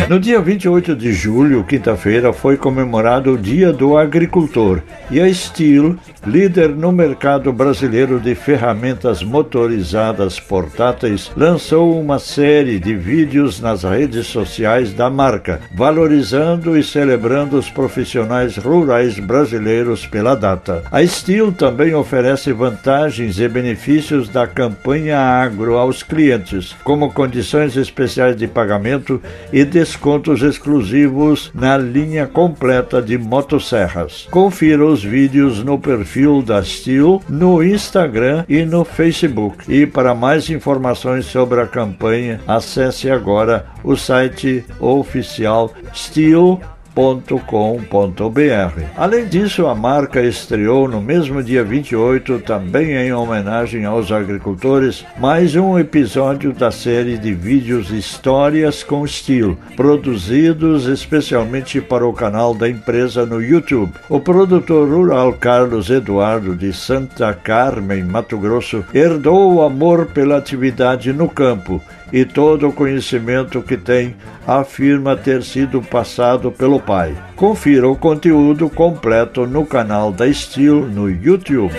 No 0.07 0.21
dia 0.21 0.39
28 0.39 0.95
de 0.95 1.15
julho, 1.15 1.65
quinta-feira, 1.65 2.31
foi 2.31 2.59
comemorado 2.59 3.33
o 3.33 3.39
Dia 3.39 3.73
do 3.73 3.97
Agricultor 3.97 4.83
e 5.11 5.19
a 5.19 5.33
Steel, 5.33 5.97
líder 6.27 6.69
no 6.69 6.93
mercado 6.93 7.51
brasileiro 7.51 8.21
de 8.21 8.35
ferramentas 8.35 9.23
motorizadas 9.23 10.39
portáteis, 10.39 11.33
lançou 11.35 11.99
uma 11.99 12.19
série 12.19 12.79
de 12.79 12.95
vídeos 12.95 13.61
nas 13.61 13.83
redes 13.83 14.27
sociais 14.27 14.93
da 14.93 15.09
marca, 15.09 15.61
valorizando 15.75 16.77
e 16.77 16.83
celebrando 16.83 17.57
os 17.57 17.71
profissionais 17.71 18.59
rurais 18.59 19.19
brasileiros 19.19 20.07
pela 20.07 20.35
data. 20.35 20.83
A 20.93 21.05
Steel 21.07 21.51
também 21.51 21.95
oferece 21.95 22.53
vantagens 22.53 23.39
e 23.39 23.49
benefícios 23.49 24.29
da 24.29 24.47
campanha 24.47 25.19
agro 25.19 25.79
aos 25.79 26.03
clientes, 26.03 26.77
como 26.85 27.11
condições 27.11 27.75
especiais 27.75 28.37
de 28.37 28.47
pagamento 28.47 29.21
e 29.51 29.65
descontos 29.95 30.43
exclusivos 30.43 31.53
na 31.55 31.79
linha 31.79 32.27
completa 32.27 33.01
de 33.01 33.17
motosserras. 33.17 34.27
Confira 34.31 34.85
os 34.85 35.05
vídeos 35.05 35.63
no 35.63 35.79
perfil 35.79 36.43
da 36.43 36.63
Steel 36.63 37.23
no 37.29 37.63
Instagram 37.63 38.45
e 38.49 38.65
no 38.65 38.85
Facebook. 38.85 39.73
E 39.73 39.87
para 39.87 40.15
mais 40.15 40.51
informações 40.51 41.27
sobre 41.27 41.61
a 41.61 41.67
campanha, 41.67 42.41
acesse 42.47 43.09
agora 43.09 43.67
o 43.85 43.97
site 43.97 44.65
oficial 44.81 45.73
Steel 45.95 46.61
com.br. 46.95 48.83
Além 48.97 49.27
disso, 49.27 49.67
a 49.67 49.75
marca 49.75 50.23
estreou 50.23 50.89
no 50.89 51.01
mesmo 51.01 51.43
dia 51.43 51.65
28, 51.65 52.39
também 52.41 52.93
em 52.93 53.13
homenagem 53.13 53.85
aos 53.85 54.13
agricultores, 54.13 55.05
mais 55.19 55.57
um 55.57 55.79
episódio 55.79 56.53
da 56.53 56.71
série 56.71 57.19
de 57.19 57.35
vídeos 57.35 57.91
Histórias 57.91 58.85
com 58.85 59.05
Estilo, 59.05 59.59
produzidos 59.77 60.87
especialmente 60.87 61.81
para 61.81 62.07
o 62.07 62.13
canal 62.13 62.55
da 62.55 62.69
empresa 62.69 63.27
no 63.27 63.43
YouTube. 63.43 63.93
O 64.09 64.21
produtor 64.21 64.89
rural 64.89 65.33
Carlos 65.33 65.91
Eduardo 65.91 66.55
de 66.55 66.73
Santa 66.73 67.35
Carmen, 67.35 68.05
Mato 68.05 68.39
Grosso, 68.39 68.85
herdou 68.95 69.55
o 69.55 69.63
amor 69.63 70.07
pela 70.07 70.37
atividade 70.37 71.13
no 71.13 71.29
campo 71.29 71.83
e 72.15 72.25
todo 72.25 72.69
o 72.69 72.73
conhecimento 72.73 73.61
que 73.61 73.77
tem 73.77 74.15
afirma 74.47 75.17
ter 75.17 75.43
sido 75.43 75.83
passado 75.83 76.53
pelo 76.53 76.79
pai. 76.79 77.13
Confira 77.35 77.89
o 77.89 77.97
conteúdo 77.97 78.71
completo 78.71 79.49
no 79.49 79.67
canal 79.67 80.13
da 80.13 80.33
Steel 80.33 80.87
no 80.87 81.11
YouTube. 81.11 81.75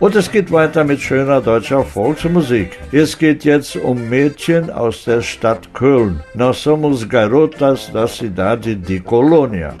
Und 0.00 0.16
es 0.16 0.28
geht 0.28 0.50
weiter 0.50 0.82
mit 0.82 1.00
schöner 1.00 1.40
deutscher 1.40 1.84
Volksmusik. 1.84 2.80
Es 2.90 3.16
geht 3.16 3.44
jetzt 3.44 3.76
um 3.76 4.08
Mädchen 4.08 4.70
aus 4.70 5.04
der 5.04 5.22
Stadt 5.22 5.72
Köln. 5.72 6.20
Nós 6.34 6.58
somos 6.58 7.08
garotas 7.08 7.90
da 7.92 8.08
cidade 8.08 8.74
de 8.74 8.98
Colônia. 8.98 9.74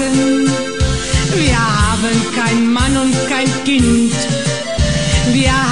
Fragen. 0.00 0.50
Wir 1.36 1.58
haben 1.58 2.34
kein 2.34 2.72
Mann 2.72 2.96
und 2.96 3.14
kein 3.28 3.48
Kind. 3.64 4.14
Wir 5.32 5.69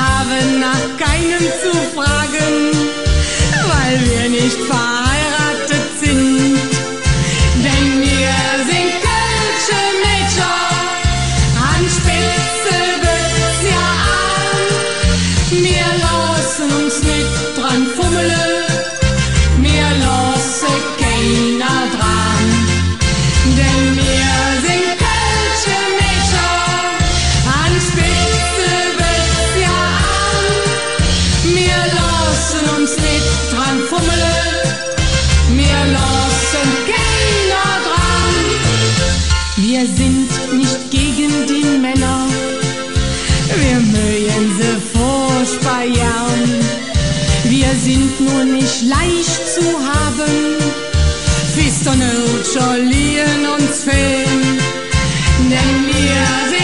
nur 48.82 48.88
nicht 48.88 48.88
leicht 48.88 49.48
zu 49.54 49.62
haben, 49.62 50.56
fest 51.54 51.86
und 51.86 52.02
lieben 52.88 53.46
uns 53.56 53.84
fehlen, 53.84 54.58
denn 55.50 55.86
wir 55.86 56.48
sind 56.50 56.57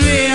nicht 0.00 0.27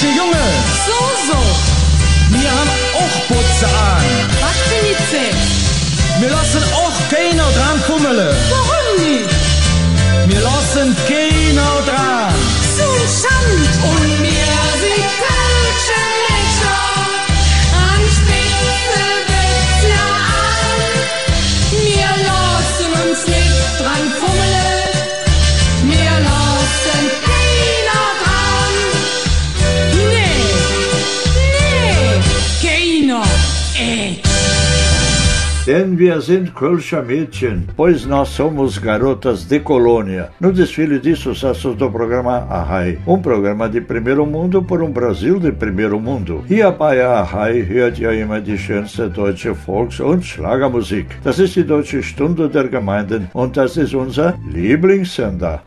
kölsche 0.00 0.16
Junge. 0.16 0.44
So, 0.86 1.32
so, 1.32 1.38
Wir 2.30 2.50
haben 2.50 2.70
auch 2.94 3.28
Putze 3.28 3.66
an. 3.66 4.02
was 4.40 4.72
ich 4.82 5.12
jetzt? 5.12 6.20
Wir 6.20 6.30
lassen 6.30 6.62
auch 6.74 7.08
keiner 7.10 7.44
dran 7.52 7.80
fummeln. 7.86 8.34
Warum 8.50 9.06
nicht? 9.06 9.30
Wir 10.26 10.40
lassen 10.40 10.96
keiner 11.08 11.82
dran. 11.86 12.34
So 12.76 12.84
ein 12.84 13.08
Schand. 13.20 13.70
Und 13.82 14.19
Sind 35.70 36.52
Kölscher 36.52 37.00
Mädchen, 37.00 37.68
pois 37.76 38.04
nós 38.04 38.30
somos 38.30 38.76
garotas 38.76 39.44
de 39.44 39.60
colônia. 39.60 40.30
No 40.40 40.52
desfile 40.52 40.98
de 40.98 41.14
sucessos 41.14 41.76
do 41.76 41.88
programa 41.88 42.44
Arrai, 42.50 42.98
um 43.06 43.22
programa 43.22 43.68
de 43.68 43.80
primeiro 43.80 44.26
mundo 44.26 44.64
por 44.64 44.82
um 44.82 44.90
Brasil 44.90 45.38
de 45.38 45.52
primeiro 45.52 46.00
mundo. 46.00 46.42
Hier 46.48 46.72
bei 46.72 47.00
Arrai 47.00 47.64
hört 47.64 48.00
ihr 48.00 48.10
immer 48.10 48.40
die 48.40 48.58
schönste 48.58 49.08
deutsche 49.08 49.54
Volks- 49.54 50.00
und 50.00 50.24
Schlagermusik. 50.24 51.06
Das 51.22 51.38
ist 51.38 51.54
die 51.54 51.64
Deutsche 51.64 52.02
Stunde 52.02 52.48
der 52.48 52.66
Gemeinden 52.66 53.30
und 53.32 53.56
das 53.56 53.76
ist 53.76 53.94
unser 53.94 54.34
Lieblingssender. 54.52 55.62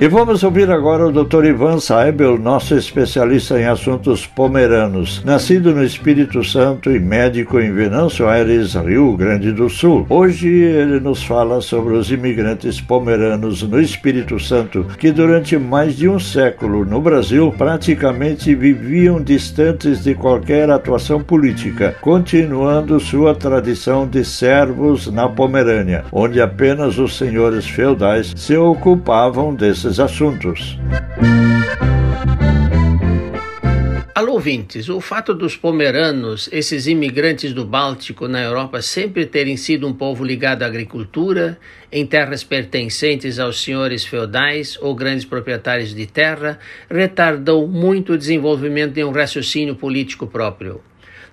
E 0.00 0.08
vamos 0.08 0.42
ouvir 0.42 0.70
agora 0.70 1.06
o 1.06 1.12
Dr. 1.12 1.44
Ivan 1.44 1.78
Saibel, 1.78 2.38
nosso 2.38 2.74
especialista 2.74 3.60
em 3.60 3.66
assuntos 3.66 4.24
pomeranos, 4.24 5.22
nascido 5.26 5.74
no 5.74 5.84
Espírito 5.84 6.42
Santo 6.42 6.90
e 6.90 6.98
médico 6.98 7.60
em 7.60 7.70
Venâncio 7.70 8.26
Aires, 8.26 8.72
Rio 8.76 9.14
Grande 9.14 9.52
do 9.52 9.68
Sul. 9.68 10.06
Hoje 10.08 10.48
ele 10.48 11.00
nos 11.00 11.22
fala 11.22 11.60
sobre 11.60 11.92
os 11.92 12.10
imigrantes 12.10 12.80
pomeranos 12.80 13.62
no 13.62 13.78
Espírito 13.78 14.40
Santo, 14.40 14.86
que 14.98 15.12
durante 15.12 15.58
mais 15.58 15.94
de 15.94 16.08
um 16.08 16.18
século 16.18 16.82
no 16.82 17.02
Brasil 17.02 17.52
praticamente 17.58 18.54
viviam 18.54 19.20
distantes 19.20 20.02
de 20.02 20.14
qualquer 20.14 20.70
atuação 20.70 21.22
política, 21.22 21.94
continuando 22.00 22.98
sua 23.00 23.34
tradição 23.34 24.06
de 24.06 24.24
servos 24.24 25.12
na 25.12 25.28
Pomerânia, 25.28 26.06
onde 26.10 26.40
apenas 26.40 26.98
os 26.98 27.18
senhores 27.18 27.68
feudais 27.68 28.32
se 28.34 28.56
ocupavam 28.56 29.54
desses 29.54 29.89
assuntos. 29.98 30.78
Alô, 34.20 34.32
ouvintes, 34.34 34.90
o 34.90 35.00
fato 35.00 35.32
dos 35.32 35.56
pomeranos, 35.56 36.46
esses 36.52 36.86
imigrantes 36.86 37.54
do 37.54 37.64
Báltico 37.64 38.28
na 38.28 38.42
Europa, 38.42 38.82
sempre 38.82 39.24
terem 39.24 39.56
sido 39.56 39.88
um 39.88 39.94
povo 39.94 40.22
ligado 40.22 40.62
à 40.62 40.66
agricultura, 40.66 41.58
em 41.90 42.04
terras 42.04 42.44
pertencentes 42.44 43.38
aos 43.38 43.62
senhores 43.62 44.04
feudais 44.04 44.76
ou 44.82 44.94
grandes 44.94 45.24
proprietários 45.24 45.94
de 45.94 46.06
terra, 46.06 46.58
retardou 46.90 47.66
muito 47.66 48.12
o 48.12 48.18
desenvolvimento 48.18 48.92
de 48.92 49.02
um 49.02 49.10
raciocínio 49.10 49.74
político 49.74 50.26
próprio. 50.26 50.82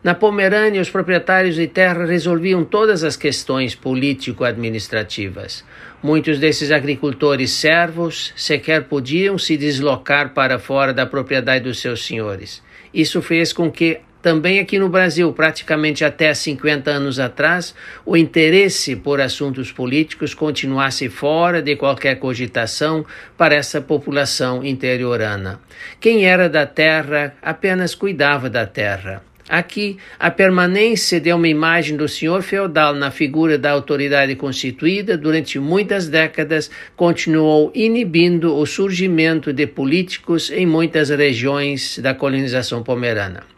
Na 0.03 0.13
Pomerânia, 0.13 0.79
os 0.79 0.89
proprietários 0.89 1.55
de 1.55 1.67
terra 1.67 2.05
resolviam 2.05 2.63
todas 2.63 3.03
as 3.03 3.17
questões 3.17 3.73
político-administrativas. 3.73 5.65
Muitos 6.03 6.37
desses 6.37 6.71
agricultores 6.71 7.49
servos 7.49 8.31
sequer 8.35 8.83
podiam 8.83 9.39
se 9.39 9.57
deslocar 9.57 10.33
para 10.35 10.59
fora 10.59 10.93
da 10.93 11.07
propriedade 11.07 11.63
dos 11.63 11.79
seus 11.79 12.05
senhores. 12.05 12.61
Isso 12.93 13.23
fez 13.23 13.51
com 13.51 13.71
que, 13.71 13.99
também 14.21 14.59
aqui 14.59 14.77
no 14.77 14.87
Brasil, 14.87 15.33
praticamente 15.33 16.05
até 16.05 16.31
50 16.31 16.91
anos 16.91 17.19
atrás, 17.19 17.73
o 18.05 18.15
interesse 18.15 18.95
por 18.95 19.19
assuntos 19.19 19.71
políticos 19.71 20.35
continuasse 20.35 21.09
fora 21.09 21.59
de 21.59 21.75
qualquer 21.75 22.19
cogitação 22.19 23.03
para 23.35 23.55
essa 23.55 23.81
população 23.81 24.63
interiorana. 24.63 25.59
Quem 25.99 26.25
era 26.25 26.47
da 26.47 26.67
terra 26.67 27.35
apenas 27.41 27.95
cuidava 27.95 28.47
da 28.47 28.67
terra. 28.67 29.23
Aqui, 29.49 29.97
a 30.19 30.29
permanência 30.29 31.21
de 31.21 31.31
uma 31.31 31.47
imagem 31.47 31.95
do 31.95 32.07
senhor 32.07 32.41
feudal 32.41 32.93
na 32.93 33.09
figura 33.09 33.57
da 33.57 33.71
autoridade 33.71 34.35
constituída 34.35 35.17
durante 35.17 35.57
muitas 35.57 36.09
décadas 36.09 36.69
continuou 36.97 37.71
inibindo 37.73 38.53
o 38.53 38.65
surgimento 38.65 39.53
de 39.53 39.65
políticos 39.65 40.51
em 40.51 40.65
muitas 40.65 41.09
regiões 41.09 41.97
da 41.99 42.13
colonização 42.13 42.83
pomerana. 42.83 43.56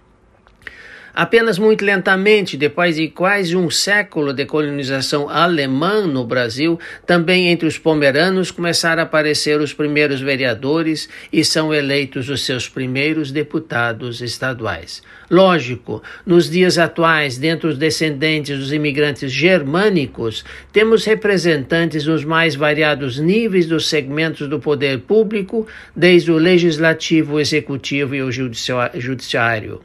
Apenas 1.14 1.58
muito 1.58 1.84
lentamente, 1.84 2.56
depois 2.56 2.96
de 2.96 3.08
quase 3.08 3.56
um 3.56 3.70
século 3.70 4.34
de 4.34 4.46
colonização 4.46 5.30
alemã 5.30 6.06
no 6.06 6.26
Brasil, 6.26 6.80
também 7.06 7.48
entre 7.48 7.68
os 7.68 7.78
pomeranos 7.78 8.52
começaram 8.52 9.02
a 9.02 9.06
aparecer 9.06 9.60
os 9.60 9.74
primeiros 9.74 10.22
vereadores 10.22 11.10
e 11.32 11.44
são 11.44 11.74
eleitos 11.74 12.30
os 12.30 12.46
seus 12.46 12.70
primeiros 12.70 13.32
deputados 13.32 14.22
estaduais. 14.22 15.02
Lógico, 15.30 16.02
nos 16.26 16.50
dias 16.50 16.78
atuais, 16.78 17.38
dentre 17.38 17.68
os 17.68 17.78
descendentes 17.78 18.58
dos 18.58 18.74
imigrantes 18.74 19.32
germânicos, 19.32 20.44
temos 20.72 21.06
representantes 21.06 22.06
nos 22.06 22.26
mais 22.26 22.56
variados 22.56 23.20
níveis 23.20 23.68
dos 23.68 23.88
segmentos 23.88 24.48
do 24.48 24.60
poder 24.60 25.00
público, 25.00 25.68
desde 25.96 26.32
o 26.32 26.38
legislativo, 26.38 27.36
o 27.36 27.40
executivo 27.40 28.16
e 28.16 28.24
o 28.24 28.32
judiciário. 28.32 29.82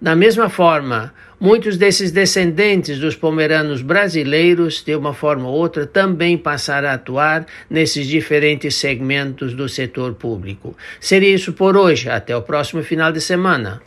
Da 0.00 0.16
mesma 0.16 0.48
forma, 0.48 1.12
Muitos 1.40 1.78
desses 1.78 2.12
descendentes 2.12 2.98
dos 2.98 3.16
pomeranos 3.16 3.80
brasileiros, 3.80 4.84
de 4.84 4.94
uma 4.94 5.14
forma 5.14 5.48
ou 5.48 5.54
outra, 5.54 5.86
também 5.86 6.36
passaram 6.36 6.90
a 6.90 6.92
atuar 6.92 7.46
nesses 7.70 8.06
diferentes 8.06 8.74
segmentos 8.74 9.54
do 9.54 9.66
setor 9.66 10.12
público. 10.12 10.76
Seria 11.00 11.34
isso 11.34 11.54
por 11.54 11.78
hoje. 11.78 12.10
Até 12.10 12.36
o 12.36 12.42
próximo 12.42 12.82
final 12.82 13.10
de 13.10 13.22
semana. 13.22 13.80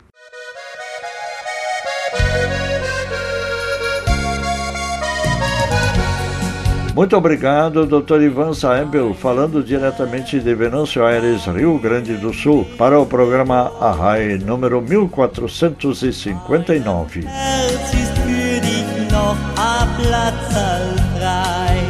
Muito 6.94 7.16
obrigado, 7.16 7.86
Dr. 7.86 8.22
Ivan 8.22 8.52
Saembel, 8.54 9.12
falando 9.14 9.64
diretamente 9.64 10.38
de 10.38 10.54
Venâncio 10.54 11.04
Aires, 11.04 11.44
Rio 11.46 11.76
Grande 11.76 12.14
do 12.14 12.32
Sul, 12.32 12.64
para 12.78 13.00
o 13.00 13.04
programa 13.04 13.72
Arrai 13.80 14.38
número 14.38 14.80
1459. 14.80 17.24
Herz 17.26 17.94
ist 17.94 18.16
für 18.18 18.60
dich 18.60 18.86
noch 19.10 19.36
ein 19.58 19.88
Platzal 20.04 20.94
frei. 21.18 21.82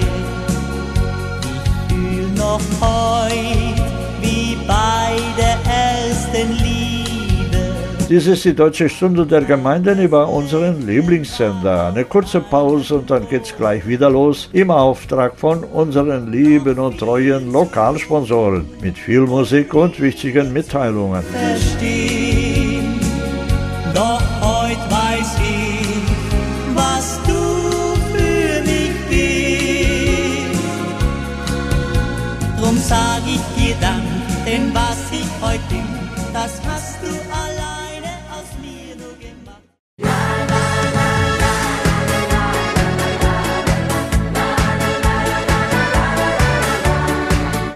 Ich 1.87 1.95
fühl 1.95 2.31
noch 2.39 2.63
heut 2.81 3.64
Dies 8.09 8.27
ist 8.27 8.45
die 8.45 8.55
Deutsche 8.55 8.89
Stunde 8.91 9.25
der 9.27 9.41
Gemeinden 9.41 9.99
über 9.99 10.29
unseren 10.29 10.87
Lieblingssender. 10.87 11.87
Eine 11.87 12.05
kurze 12.05 12.41
Pause 12.41 12.97
und 12.97 13.11
dann 13.11 13.27
geht's 13.31 13.57
gleich 13.57 13.87
wieder 13.87 14.11
los 14.11 14.51
im 14.53 14.71
Auftrag 14.71 15.39
von 15.39 15.65
unseren 15.65 16.31
lieben 16.31 16.79
und 16.79 16.99
treuen 16.99 17.51
Lokalsponsoren 17.51 18.67
mit 18.83 18.99
viel 18.99 19.21
Musik 19.21 19.73
und 19.73 19.99
wichtigen 20.01 20.53
Mitteilungen. 20.53 21.23
verstehen. 21.23 23.01
Doch 23.95 24.21
heut 24.43 24.79
weiß 24.91 25.37
ich, 25.41 26.77
was 26.77 27.19
du 27.27 27.41
für 28.13 28.63
mich 28.69 28.97
bist. 29.09 30.61
Drum 32.61 32.77
sag 32.77 33.23
ich 33.27 33.54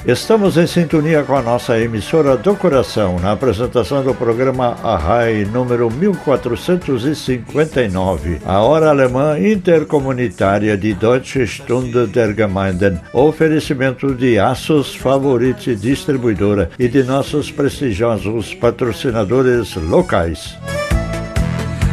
Estamos 0.09 0.57
em 0.57 0.66
sintonia 0.66 1.23
com 1.23 1.37
a 1.37 1.42
nossa 1.42 1.79
emissora 1.79 2.35
do 2.35 2.57
coração 2.57 3.18
na 3.18 3.33
apresentação 3.33 4.03
do 4.03 4.14
programa 4.14 4.79
Arrai 4.83 5.44
número 5.44 5.90
1459, 5.90 8.38
a 8.47 8.62
hora 8.62 8.88
alemã 8.88 9.38
intercomunitária 9.38 10.79
de 10.79 10.94
Deutsche 10.94 11.47
Stunde 11.47 12.07
der 12.07 12.35
Gemeinden, 12.35 12.99
oferecimento 13.12 14.14
de 14.14 14.38
Aços 14.38 14.97
Favorite 14.97 15.77
Distribuidora 15.77 16.71
e 16.79 16.88
de 16.88 17.03
nossos 17.03 17.53
prestigiosos 17.53 18.55
patrocinadores 18.55 19.77
locais. 19.77 20.57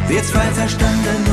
Wir 0.08 0.22
zwei 0.22 0.50
verstanden 0.52 1.24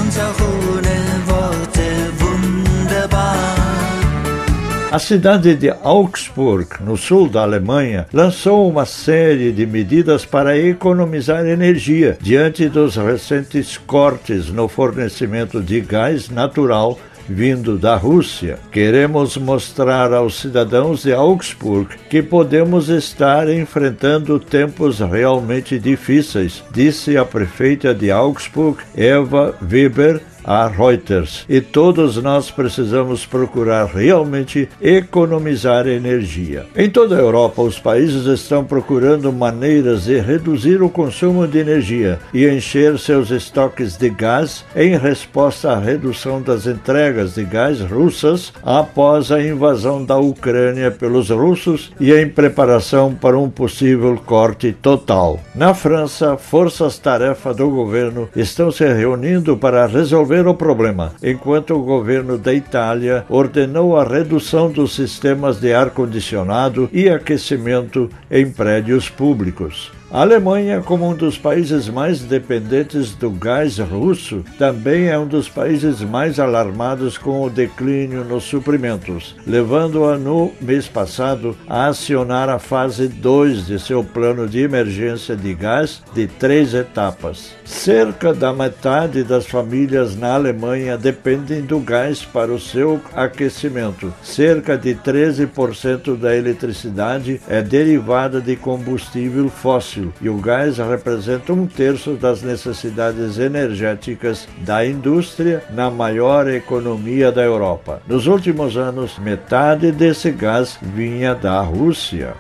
A 4.94 5.00
cidade 5.00 5.56
de 5.56 5.72
Augsburg, 5.72 6.68
no 6.82 6.96
sul 6.96 7.28
da 7.28 7.42
Alemanha, 7.42 8.06
lançou 8.14 8.70
uma 8.70 8.86
série 8.86 9.52
de 9.52 9.66
medidas 9.66 10.24
para 10.24 10.56
economizar 10.56 11.48
energia 11.48 12.16
diante 12.22 12.70
dos 12.70 12.96
recentes 12.96 13.76
cortes 13.76 14.50
no 14.50 14.68
fornecimento 14.68 15.60
de 15.60 15.82
gás 15.82 16.30
natural 16.30 17.00
vindo 17.28 17.76
da 17.76 17.96
Rússia. 17.96 18.60
Queremos 18.72 19.36
mostrar 19.36 20.14
aos 20.14 20.40
cidadãos 20.40 21.02
de 21.02 21.12
Augsburg 21.12 21.88
que 22.08 22.22
podemos 22.22 22.88
estar 22.90 23.50
enfrentando 23.50 24.40
tempos 24.40 25.00
realmente 25.00 25.80
difíceis, 25.80 26.64
disse 26.72 27.18
a 27.18 27.26
prefeita 27.26 27.96
de 27.96 28.12
Augsburg, 28.12 28.78
Eva 28.96 29.56
Weber, 29.60 30.22
a 30.44 30.68
Reuters. 30.68 31.46
E 31.48 31.62
todos 31.62 32.18
nós 32.18 32.52
precisamos 32.52 33.26
procurar 33.26 33.86
realmente 33.86 34.68
economizar 34.82 35.88
energia. 35.88 36.66
Em 36.76 36.90
toda 36.90 37.16
a 37.16 37.20
Europa, 37.20 37.62
os 37.62 37.80
países 37.80 38.26
estão 38.26 38.64
procurando 38.64 39.32
maneiras 39.32 40.06
de 40.06 40.20
reduzir 40.20 40.82
o 40.82 40.90
consumo 40.90 41.48
de 41.48 41.60
energia 41.60 42.20
e 42.34 42.48
encher 42.48 42.98
seus 43.00 43.32
estoques 43.32 43.98
de 43.98 44.10
gás 44.10 44.66
em 44.76 44.98
resposta 44.98 45.72
à 45.72 45.80
redução 45.80 46.42
das 46.42 46.68
entregas 46.68 47.36
de 47.36 47.44
gás 47.44 47.80
russas 47.82 48.52
após 48.64 49.32
a 49.32 49.42
invasão 49.42 50.04
da 50.04 50.18
Ucrânia 50.18 50.92
pelos 50.92 51.30
russos 51.30 51.92
e 52.00 52.14
em 52.14 52.28
preparação 52.28 53.14
para 53.14 53.38
um 53.38 53.50
possível 53.50 54.20
corte 54.26 54.74
total. 54.74 55.40
Na 55.56 55.74
França, 55.74 56.38
forças-tarefa 56.38 57.54
do 57.54 57.70
governo 57.70 58.30
estão 58.36 58.72
se 58.72 58.86
reunindo 58.86 59.56
para 59.58 59.86
resolver 59.86 60.33
o 60.42 60.56
problema, 60.56 61.14
enquanto 61.22 61.76
o 61.76 61.84
governo 61.84 62.38
da 62.38 62.54
Itália 62.54 63.26
ordenou 63.30 63.98
a 63.98 64.04
redução 64.04 64.70
dos 64.70 64.96
sistemas 64.96 65.60
de 65.60 65.74
ar-condicionado 65.74 66.90
e 66.92 67.10
aquecimento 67.10 68.10
em 68.30 68.50
prédios 68.50 69.10
públicos. 69.10 69.92
A 70.14 70.22
Alemanha, 70.22 70.80
como 70.80 71.10
um 71.10 71.16
dos 71.16 71.40
países 71.40 71.90
mais 71.90 72.20
dependentes 72.20 73.16
do 73.16 73.32
gás 73.32 73.80
russo, 73.80 74.46
também 74.60 75.08
é 75.08 75.18
um 75.18 75.26
dos 75.26 75.50
países 75.50 76.02
mais 76.02 76.40
alarmados 76.40 77.18
com 77.18 77.42
o 77.42 77.50
declínio 77.50 78.24
nos 78.24 78.44
suprimentos, 78.44 79.36
levando-a 79.48 80.16
no 80.16 80.52
mês 80.62 80.88
passado 80.88 81.58
a 81.68 81.88
acionar 81.88 82.48
a 82.48 82.60
fase 82.60 83.08
2 83.08 83.66
de 83.66 83.80
seu 83.80 84.04
plano 84.04 84.48
de 84.48 84.60
emergência 84.60 85.36
de 85.36 85.52
gás 85.56 86.04
de 86.14 86.28
três 86.28 86.76
etapas. 86.76 87.56
Cerca 87.66 88.36
da 88.36 88.54
metade 88.54 89.24
das 89.24 89.48
famílias 89.48 90.16
na 90.16 90.36
Alemanha 90.36 90.96
dependem 90.96 91.64
do 91.64 91.80
gás 91.80 92.24
para 92.24 92.52
o 92.52 92.60
seu 92.60 93.02
aquecimento. 93.16 94.14
Cerca 94.22 94.78
de 94.78 94.94
13% 94.94 96.16
da 96.16 96.36
eletricidade 96.36 97.42
é 97.50 97.64
derivada 97.64 98.40
de 98.40 98.56
combustível 98.56 99.50
fóssil 99.50 100.03
e 100.22 100.30
o 100.30 100.38
gás 100.38 100.78
representa 100.78 101.54
um 101.54 101.68
terço 101.68 102.14
das 102.14 102.42
necessidades 102.42 103.38
energéticas 103.38 104.48
da 104.60 104.86
indústria 104.86 105.64
na 105.72 105.90
maior 105.90 106.48
economia 106.48 107.32
da 107.32 107.44
Europa. 107.44 108.02
Nos 108.08 108.28
últimos 108.28 108.78
anos, 108.78 109.20
metade 109.20 109.92
desse 109.92 110.32
gás 110.32 110.78
vinha 110.82 111.36
da 111.36 111.62
Rússia. 111.62 112.34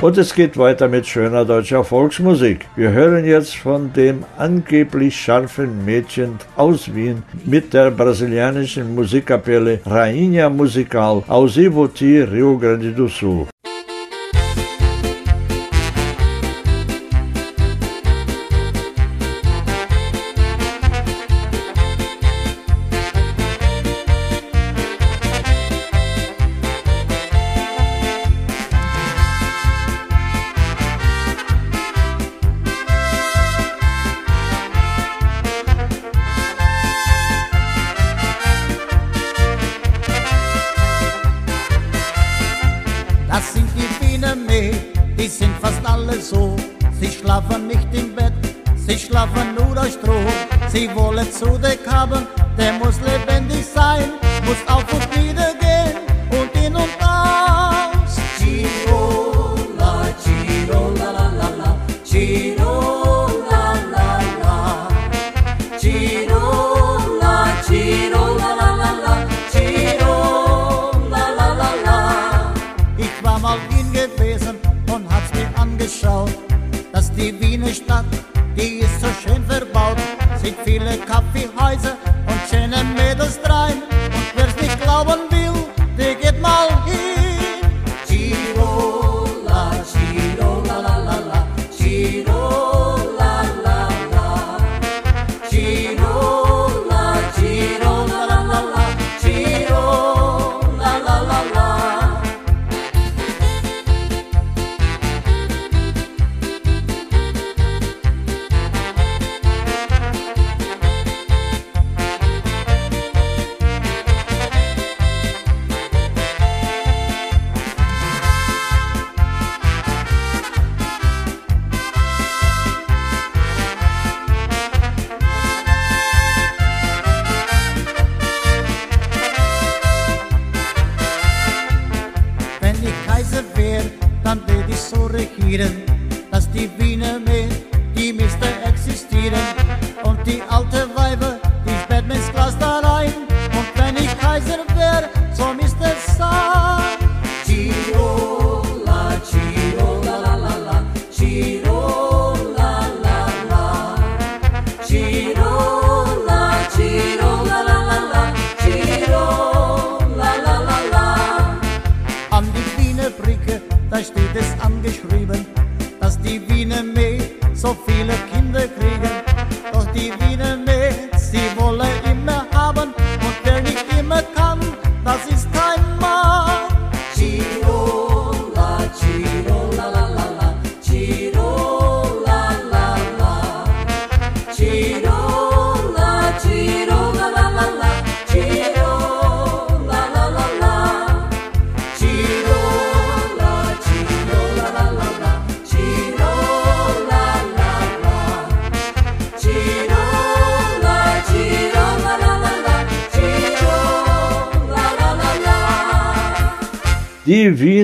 Und 0.00 0.16
es 0.16 0.32
geht 0.32 0.56
weiter 0.56 0.86
mit 0.86 1.08
schöner 1.08 1.44
deutscher 1.44 1.82
Volksmusik. 1.82 2.66
Wir 2.76 2.92
hören 2.92 3.24
jetzt 3.24 3.56
von 3.56 3.92
dem 3.92 4.24
angeblich 4.36 5.20
scharfen 5.20 5.84
Mädchen 5.84 6.38
aus 6.54 6.94
Wien 6.94 7.24
mit 7.44 7.74
der 7.74 7.90
brasilianischen 7.90 8.94
Musikkapelle 8.94 9.80
Rainha 9.84 10.48
Musical 10.50 11.24
aus 11.26 11.56
Ivoti, 11.56 12.22
Rio 12.22 12.56
Grande 12.56 12.92
do 12.92 13.08
Sul. 13.08 13.48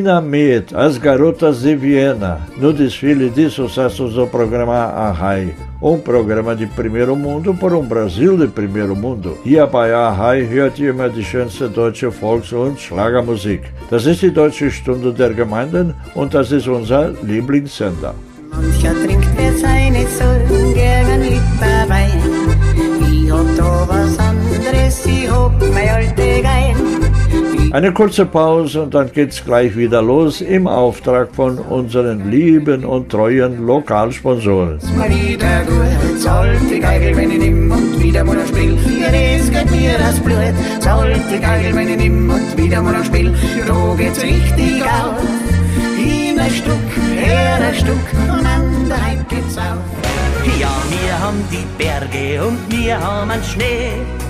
Divinamente, 0.04 0.76
as 0.76 0.98
garotas 0.98 1.62
de 1.62 1.74
Viena, 1.74 2.40
no 2.58 2.74
desfile 2.74 3.30
de 3.30 3.48
sucessos 3.48 4.12
do 4.12 4.26
programa 4.26 4.74
Arrai, 4.74 5.54
um 5.80 5.98
programa 5.98 6.54
de 6.54 6.66
primeiro 6.66 7.16
mundo 7.16 7.54
por 7.54 7.72
um 7.72 7.82
Brasil 7.82 8.36
de 8.36 8.46
primeiro 8.46 8.94
mundo. 8.94 9.38
Hier 9.42 9.66
bei 9.66 9.94
Arrai 9.94 10.46
hört 10.46 10.78
ihr 10.78 10.90
immer 10.90 11.08
die 11.08 11.24
schönste 11.24 11.70
deutsche 11.70 12.12
Volks- 12.12 12.52
und 12.52 12.78
Schlagermusik. 12.78 13.62
Das 13.88 14.04
ist 14.04 14.20
die 14.20 14.30
Deutsche 14.30 14.70
Stunde 14.70 15.10
der 15.10 15.32
Gemeinden 15.32 15.94
und 16.14 16.34
das 16.34 16.52
ist 16.52 16.68
unser 16.68 17.14
Lieblingssender. 17.22 18.14
Mancher 18.50 18.92
trinkt 19.06 19.28
wer 19.36 19.54
seine 19.54 20.06
Sorgen 20.06 20.74
gern 20.74 21.04
Wein. 21.88 22.33
Eine 27.74 27.92
kurze 27.92 28.24
Pause 28.24 28.82
und 28.82 28.94
dann 28.94 29.10
geht's 29.10 29.44
gleich 29.44 29.76
wieder 29.76 30.00
los 30.00 30.40
im 30.40 30.68
Auftrag 30.68 31.34
von 31.34 31.58
unseren 31.58 32.30
lieben 32.30 32.84
und 32.84 33.10
treuen 33.10 33.66
Lokalsponsoren. 33.66 34.78
Mal 34.96 35.10
wieder 35.10 35.64
gut, 35.66 36.20
sollte 36.20 36.78
Geigel, 36.78 37.16
wenn 37.16 37.32
ich 37.32 37.38
nimm 37.40 37.72
und 37.72 38.00
wieder 38.00 38.22
mal 38.22 38.38
ein 38.38 38.46
Spiel. 38.46 38.78
Ja, 39.00 39.08
das 39.10 39.50
geht 39.50 39.70
mir 39.72 39.98
das 39.98 40.20
Blut, 40.20 40.54
sollte 40.78 41.40
Geigel, 41.40 41.74
wenn 41.74 41.88
ich 41.88 41.96
nimm 41.96 42.30
und 42.30 42.56
wieder 42.56 42.80
mal 42.80 42.94
ein 42.94 43.04
Spiel. 43.04 43.34
Da 43.66 43.94
geht's 43.98 44.22
richtig 44.22 44.84
auf, 44.84 45.20
in 45.98 46.38
ein 46.38 46.50
Stück, 46.50 46.90
her 47.16 47.58
ein 47.60 47.74
Stück, 47.74 48.06
und 48.22 48.46
an 48.46 48.88
der 48.88 49.04
Heim 49.04 49.26
geht's 49.28 49.58
auf. 49.58 49.82
Ja, 50.60 50.70
wir 50.90 51.18
haben 51.18 51.42
die 51.50 51.66
Berge 51.76 52.46
und 52.46 52.56
wir 52.70 53.00
haben 53.00 53.32
Schnee. 53.42 54.23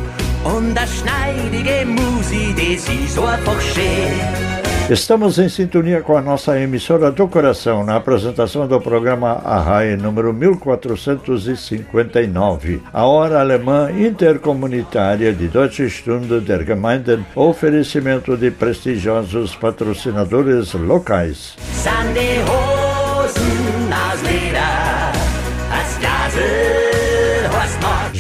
Und 0.45 0.74
das 0.74 0.90
schneidige 0.99 1.86
Musi, 1.86 2.55
das 2.55 2.88
ist 2.88 3.18
einfach 3.18 3.61
schön. 3.61 4.55
Estamos 4.90 5.38
em 5.38 5.49
sintonia 5.49 6.03
com 6.03 6.14
a 6.14 6.20
nossa 6.20 6.61
emissora 6.61 7.11
do 7.11 7.26
coração 7.26 7.82
na 7.82 7.97
apresentação 7.97 8.68
do 8.68 8.78
programa 8.78 9.40
Arrai 9.42 9.97
número 9.97 10.34
1459, 10.34 12.82
a 12.92 13.07
hora 13.07 13.40
alemã 13.40 13.90
intercomunitária 13.90 15.32
de 15.32 15.49
Deutsche 15.49 15.88
Stunde 15.88 16.38
der 16.40 16.66
Gemeinden, 16.66 17.24
oferecimento 17.34 18.36
de 18.36 18.51
prestigiosos 18.51 19.57
patrocinadores 19.57 20.74
locais. 20.74 21.57
Sind 21.72 22.12
die 22.12 22.42
Hosen 22.45 23.88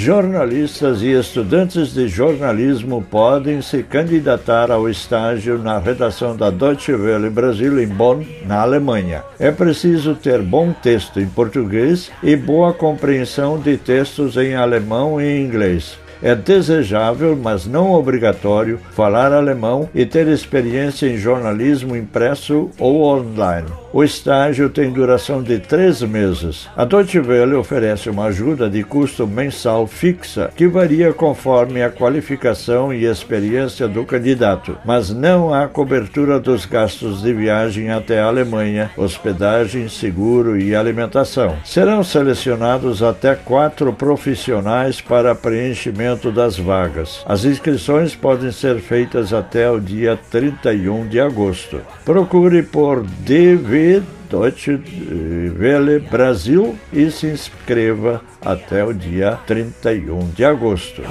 Jornalistas 0.04 1.00
e 1.00 1.18
estudantes 1.18 1.94
de 1.94 2.06
jornalismo 2.08 3.02
podem 3.10 3.62
se 3.62 3.82
candidatar 3.82 4.70
ao 4.70 4.86
estágio 4.86 5.56
na 5.56 5.78
redação 5.78 6.36
da 6.36 6.50
Deutsche 6.50 6.92
Welle 6.92 7.30
Brasil 7.30 7.82
em 7.82 7.86
Bonn, 7.86 8.22
na 8.44 8.60
Alemanha. 8.60 9.24
É 9.38 9.50
preciso 9.50 10.14
ter 10.14 10.42
bom 10.42 10.74
texto 10.74 11.18
em 11.18 11.26
português 11.26 12.12
e 12.22 12.36
boa 12.36 12.74
compreensão 12.74 13.58
de 13.58 13.78
textos 13.78 14.36
em 14.36 14.54
alemão 14.54 15.18
e 15.18 15.40
inglês. 15.40 15.98
É 16.22 16.34
desejável, 16.34 17.34
mas 17.34 17.64
não 17.64 17.92
obrigatório, 17.92 18.78
falar 18.90 19.32
alemão 19.32 19.88
e 19.94 20.04
ter 20.04 20.28
experiência 20.28 21.06
em 21.06 21.16
jornalismo 21.16 21.96
impresso 21.96 22.70
ou 22.78 23.04
online. 23.04 23.83
O 23.96 24.02
estágio 24.02 24.68
tem 24.68 24.90
duração 24.90 25.40
de 25.40 25.60
três 25.60 26.02
meses. 26.02 26.68
A 26.76 26.84
Deutsche 26.84 27.20
Welle 27.20 27.54
oferece 27.54 28.10
uma 28.10 28.24
ajuda 28.24 28.68
de 28.68 28.82
custo 28.82 29.24
mensal 29.24 29.86
fixa 29.86 30.50
que 30.56 30.66
varia 30.66 31.12
conforme 31.12 31.80
a 31.80 31.88
qualificação 31.88 32.92
e 32.92 33.04
experiência 33.04 33.86
do 33.86 34.04
candidato, 34.04 34.76
mas 34.84 35.10
não 35.10 35.54
há 35.54 35.68
cobertura 35.68 36.40
dos 36.40 36.66
gastos 36.66 37.22
de 37.22 37.32
viagem 37.32 37.92
até 37.92 38.20
a 38.20 38.26
Alemanha, 38.26 38.90
hospedagem, 38.96 39.88
seguro 39.88 40.58
e 40.58 40.74
alimentação. 40.74 41.54
Serão 41.64 42.02
selecionados 42.02 43.00
até 43.00 43.36
quatro 43.36 43.92
profissionais 43.92 45.00
para 45.00 45.36
preenchimento 45.36 46.32
das 46.32 46.58
vagas. 46.58 47.22
As 47.24 47.44
inscrições 47.44 48.16
podem 48.16 48.50
ser 48.50 48.80
feitas 48.80 49.32
até 49.32 49.70
o 49.70 49.78
dia 49.78 50.18
31 50.32 51.06
de 51.06 51.20
agosto. 51.20 51.80
Procure 52.04 52.60
por 52.64 53.00
DV 53.00 53.83
Deutsche 54.30 54.80
Welle 55.58 55.98
Brasil 56.00 56.76
e 56.92 57.10
se 57.10 57.26
inscreva 57.26 58.20
até 58.40 58.84
o 58.84 58.92
dia 58.92 59.38
31 59.46 60.30
de 60.30 60.44
agosto. 60.44 61.02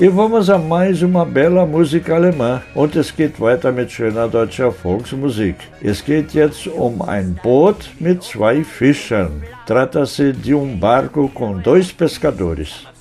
E 0.00 0.08
vamos 0.08 0.50
a 0.50 0.58
mais 0.58 1.02
uma 1.02 1.24
bela 1.24 1.64
música 1.64 2.16
alemã. 2.16 2.60
Und 2.74 2.96
es 2.96 3.12
geht 3.12 3.40
weiter 3.40 3.72
mit 3.72 3.92
schöner 3.92 4.28
deutscher 4.28 4.72
Volksmusik. 4.72 5.56
Es 5.80 6.04
geht 6.04 6.34
jetzt 6.34 6.66
um 6.66 7.00
ein 7.02 7.38
Boot 7.42 7.90
mit 8.00 8.22
zwei 8.22 8.64
Fischern. 8.64 9.42
Trata-se 9.66 10.32
de 10.32 10.52
um 10.54 10.76
barco 10.76 11.28
com 11.28 11.56
dois 11.58 11.92
pescadores. 11.92 12.93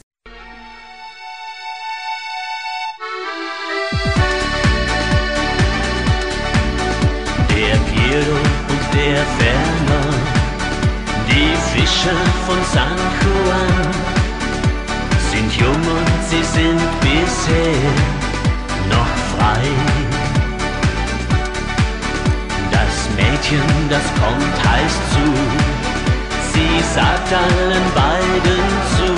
Sagt 26.96 27.34
allen 27.34 27.86
beiden 27.96 28.64
zu, 28.96 29.10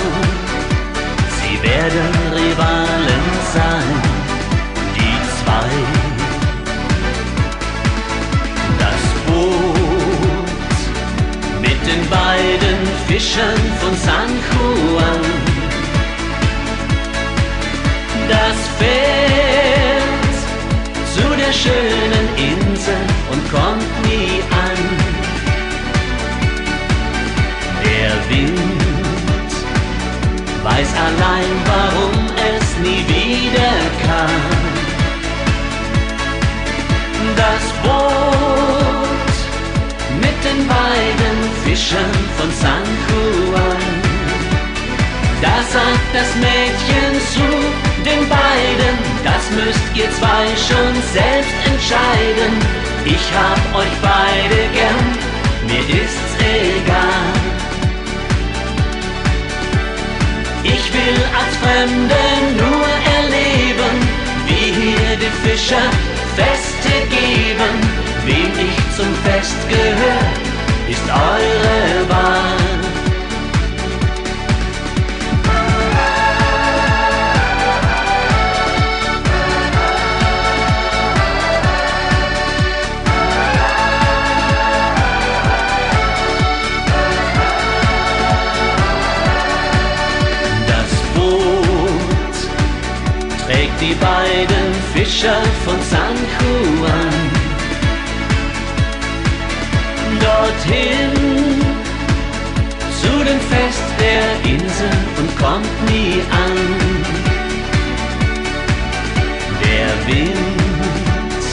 sie 1.38 1.56
werden 1.62 2.08
Rivalen 2.32 3.26
sein, 3.54 3.88
die 4.96 5.16
zwei. 5.38 5.70
Das 8.78 9.02
Boot 9.26 10.78
mit 11.60 11.80
den 11.90 12.02
beiden 12.08 12.78
Fischern 13.06 13.62
von 13.80 13.94
San 14.04 14.30
Juan 14.48 15.56
das 18.28 18.58
fährt 18.78 20.36
zu 21.14 21.36
der 21.36 21.52
schönen 21.52 22.26
Insel 22.36 23.02
und 23.30 23.50
kommt 23.50 23.95
weiß 30.76 30.92
allein, 31.08 31.52
warum 31.72 32.14
es 32.52 32.66
nie 32.84 33.02
wieder 33.08 33.76
kam. 34.04 34.42
Das 37.42 37.64
Boot 37.82 39.36
mit 40.24 40.38
den 40.46 40.60
beiden 40.68 41.36
Fischern 41.64 42.14
von 42.36 42.50
San 42.60 42.86
Juan. 43.06 43.82
Da 45.40 45.56
sagt 45.74 46.10
das 46.12 46.30
Mädchen 46.46 47.12
zu 47.34 47.48
den 48.08 48.28
beiden, 48.28 48.94
das 49.24 49.44
müsst 49.58 49.88
ihr 49.94 50.10
zwei 50.18 50.44
schon 50.66 50.92
selbst 51.12 51.56
entscheiden. 51.70 52.52
Ich 53.04 53.26
hab 53.40 53.60
euch 53.80 53.96
beide 54.02 54.58
gern, 54.78 55.06
mir 55.68 55.84
ist's 56.02 56.32
egal. 56.40 57.55
Will 60.96 61.20
als 61.40 61.54
Fremde 61.62 62.22
nur 62.62 62.88
erleben, 63.16 63.94
wie 64.46 64.68
hier 64.80 65.10
die 65.22 65.32
Fischer 65.42 65.88
Feste 66.36 66.94
geben. 67.10 67.65
Fischer 95.16 95.42
von 95.64 95.80
San 95.80 96.14
Juan 96.36 97.14
dorthin 100.20 101.62
zu 103.00 103.24
dem 103.24 103.40
Fest 103.40 103.86
der 103.98 104.50
Insel 104.52 104.90
und 105.18 105.38
kommt 105.38 105.90
nie 105.90 106.20
an. 106.30 106.56
Der 109.64 109.88
Wind 110.06 111.44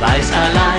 weiß 0.00 0.32
allein, 0.32 0.73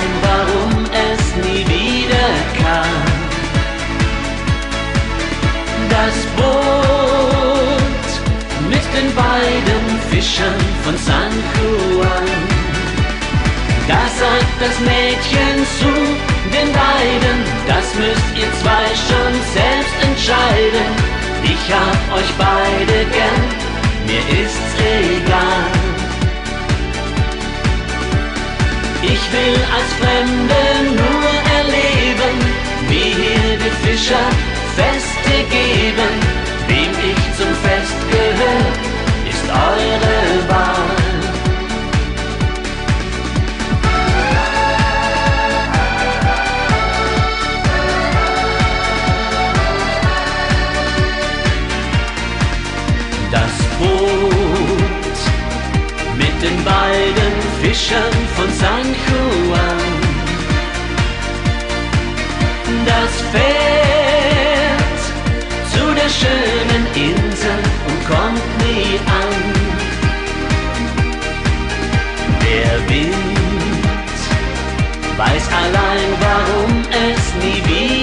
von 10.85 10.97
San 10.97 11.33
Juan. 11.57 12.27
Da 13.87 14.01
sagt 14.21 14.55
das 14.59 14.79
Mädchen 14.81 15.57
zu 15.79 15.91
den 16.53 16.69
beiden, 16.71 17.37
das 17.67 17.85
müsst 17.95 18.29
ihr 18.37 18.51
zwei 18.61 18.85
schon 19.07 19.33
selbst 19.57 19.97
entscheiden. 20.07 20.87
Ich 21.43 21.63
hab 21.73 22.17
euch 22.17 22.31
beide 22.37 22.97
gern, 23.17 23.43
mir 24.05 24.25
ist's 24.43 24.73
egal. 24.77 25.65
Ich 29.01 29.23
will 29.33 29.57
als 29.77 29.89
Fremde 30.01 30.61
nur 31.01 31.31
erleben, 31.57 32.35
wie 32.89 33.09
hier 33.21 33.57
die 33.63 33.75
Fischer 33.83 34.27
Feste 34.75 35.35
geben. 35.49 36.13
Wem 36.67 36.91
ich 37.11 37.21
zum 37.37 37.53
Fest 37.63 37.99
gehör, 38.11 38.65
ist 38.81 38.84
Das 53.31 53.55
Boot 53.79 55.19
mit 56.17 56.35
den 56.41 56.63
beiden 56.63 57.33
Fischern 57.61 58.15
von 58.35 58.49
San 58.59 58.87
Juan. 59.05 59.95
Das 62.85 63.11
fährt 63.33 65.01
zu 65.73 65.83
der 65.93 66.09
schönen 66.09 66.83
Insel 66.95 67.59
und 67.87 67.99
kommt 68.07 68.44
nie 68.65 68.99
an. 69.19 69.33
Der 72.41 72.89
Wind 72.89 74.19
weiß 75.17 75.47
allein, 75.63 76.09
warum 76.19 76.73
es 76.91 77.23
nie 77.41 77.61
wieder 77.65 77.94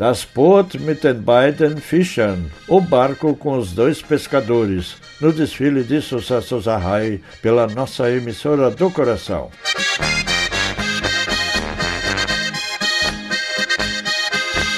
Das 0.00 0.24
Boot 0.24 0.78
mit 0.78 1.04
den 1.04 1.26
beiden 1.26 1.76
Fischern, 1.76 2.50
o 2.66 2.80
barco 2.80 3.34
com 3.34 3.58
os 3.58 3.72
dois 3.72 4.00
pescadores, 4.00 4.96
no 5.20 5.30
desfile 5.30 5.84
de 5.84 6.00
sucessos 6.00 6.66
a 6.66 6.78
RAI 6.78 7.20
pela 7.42 7.66
nossa 7.66 8.10
emissora 8.10 8.70
do 8.70 8.90
coração. 8.90 9.50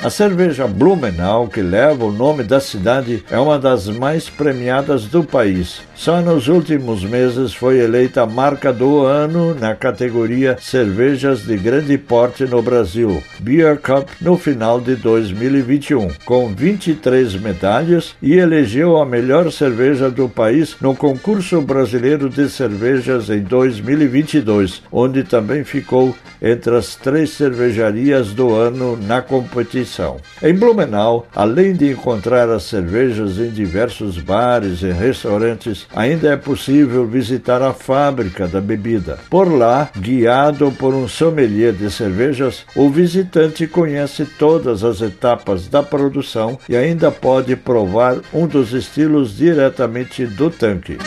A 0.00 0.10
cerveja 0.10 0.66
Blumenau, 0.66 1.48
que 1.48 1.60
leva 1.60 2.04
o 2.04 2.12
nome 2.12 2.44
da 2.44 2.60
cidade, 2.60 3.24
é 3.30 3.38
uma 3.38 3.58
das 3.58 3.88
mais 3.88 4.30
premiadas 4.30 5.04
do 5.04 5.24
país. 5.24 5.82
Só 5.98 6.20
nos 6.20 6.46
últimos 6.46 7.02
meses 7.02 7.52
foi 7.52 7.80
eleita 7.80 8.24
marca 8.24 8.72
do 8.72 9.04
ano 9.04 9.52
na 9.52 9.74
categoria 9.74 10.56
Cervejas 10.60 11.44
de 11.44 11.56
Grande 11.56 11.98
Porte 11.98 12.44
no 12.44 12.62
Brasil, 12.62 13.20
Beer 13.40 13.80
Cup, 13.80 14.08
no 14.20 14.36
final 14.36 14.80
de 14.80 14.94
2021, 14.94 16.10
com 16.24 16.54
23 16.54 17.34
medalhas 17.40 18.14
e 18.22 18.34
elegeu 18.34 18.96
a 18.96 19.04
melhor 19.04 19.50
cerveja 19.50 20.08
do 20.08 20.28
país 20.28 20.76
no 20.80 20.94
concurso 20.94 21.60
brasileiro 21.60 22.30
de 22.30 22.48
cervejas 22.48 23.28
em 23.28 23.40
2022, 23.40 24.84
onde 24.92 25.24
também 25.24 25.64
ficou 25.64 26.14
entre 26.40 26.76
as 26.76 26.94
três 26.94 27.30
cervejarias 27.30 28.32
do 28.32 28.54
ano 28.54 28.96
na 28.96 29.20
competição. 29.20 30.18
Em 30.40 30.54
Blumenau, 30.54 31.26
além 31.34 31.72
de 31.72 31.90
encontrar 31.90 32.48
as 32.48 32.62
cervejas 32.62 33.36
em 33.38 33.50
diversos 33.50 34.16
bares 34.18 34.82
e 34.82 34.92
restaurantes, 34.92 35.87
ainda 35.94 36.32
é 36.32 36.36
possível 36.36 37.06
visitar 37.06 37.62
a 37.62 37.72
fábrica 37.72 38.46
da 38.46 38.60
bebida. 38.60 39.18
Por 39.30 39.52
lá, 39.52 39.90
guiado 39.96 40.70
por 40.72 40.94
um 40.94 41.08
sommelier 41.08 41.72
de 41.72 41.90
cervejas, 41.90 42.64
o 42.74 42.88
visitante 42.88 43.66
conhece 43.66 44.24
todas 44.24 44.84
as 44.84 45.00
etapas 45.00 45.68
da 45.68 45.82
produção 45.82 46.58
e 46.68 46.76
ainda 46.76 47.10
pode 47.10 47.56
provar 47.56 48.18
um 48.32 48.46
dos 48.46 48.72
estilos 48.72 49.36
diretamente 49.36 50.26
do 50.26 50.50
tanque. 50.50 50.98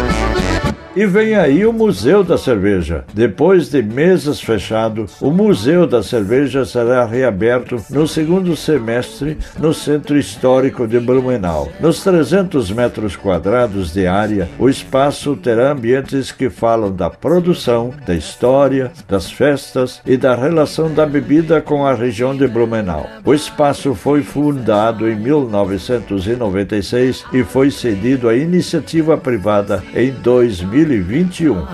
E 0.95 1.07
vem 1.07 1.35
aí 1.35 1.65
o 1.65 1.73
Museu 1.73 2.23
da 2.23 2.37
Cerveja. 2.37 3.03
Depois 3.15 3.67
de 3.67 3.81
meses 3.81 4.39
fechado, 4.39 5.07
o 5.19 5.31
Museu 5.31 5.87
da 5.87 6.03
Cerveja 6.03 6.63
será 6.65 7.03
reaberto 7.03 7.83
no 7.89 8.07
segundo 8.07 8.55
semestre 8.55 9.39
no 9.57 9.73
Centro 9.73 10.19
Histórico 10.19 10.87
de 10.87 10.99
Blumenau. 10.99 11.71
Nos 11.79 12.03
300 12.03 12.69
metros 12.69 13.15
quadrados 13.15 13.91
de 13.91 14.05
área, 14.05 14.47
o 14.59 14.69
espaço 14.69 15.35
terá 15.35 15.71
ambientes 15.71 16.31
que 16.31 16.47
falam 16.47 16.95
da 16.95 17.09
produção, 17.09 17.91
da 18.05 18.13
história, 18.13 18.91
das 19.09 19.31
festas 19.31 19.99
e 20.05 20.15
da 20.15 20.35
relação 20.35 20.93
da 20.93 21.07
bebida 21.07 21.59
com 21.59 21.87
a 21.87 21.95
região 21.95 22.37
de 22.37 22.47
Blumenau. 22.47 23.07
O 23.25 23.33
espaço 23.33 23.95
foi 23.95 24.21
fundado 24.21 25.09
em 25.09 25.15
1996 25.15 27.25
e 27.33 27.43
foi 27.43 27.71
cedido 27.71 28.29
à 28.29 28.35
iniciativa 28.35 29.17
privada 29.17 29.83
em 29.95 30.11
2000 30.11 30.82
2021. 30.83 31.65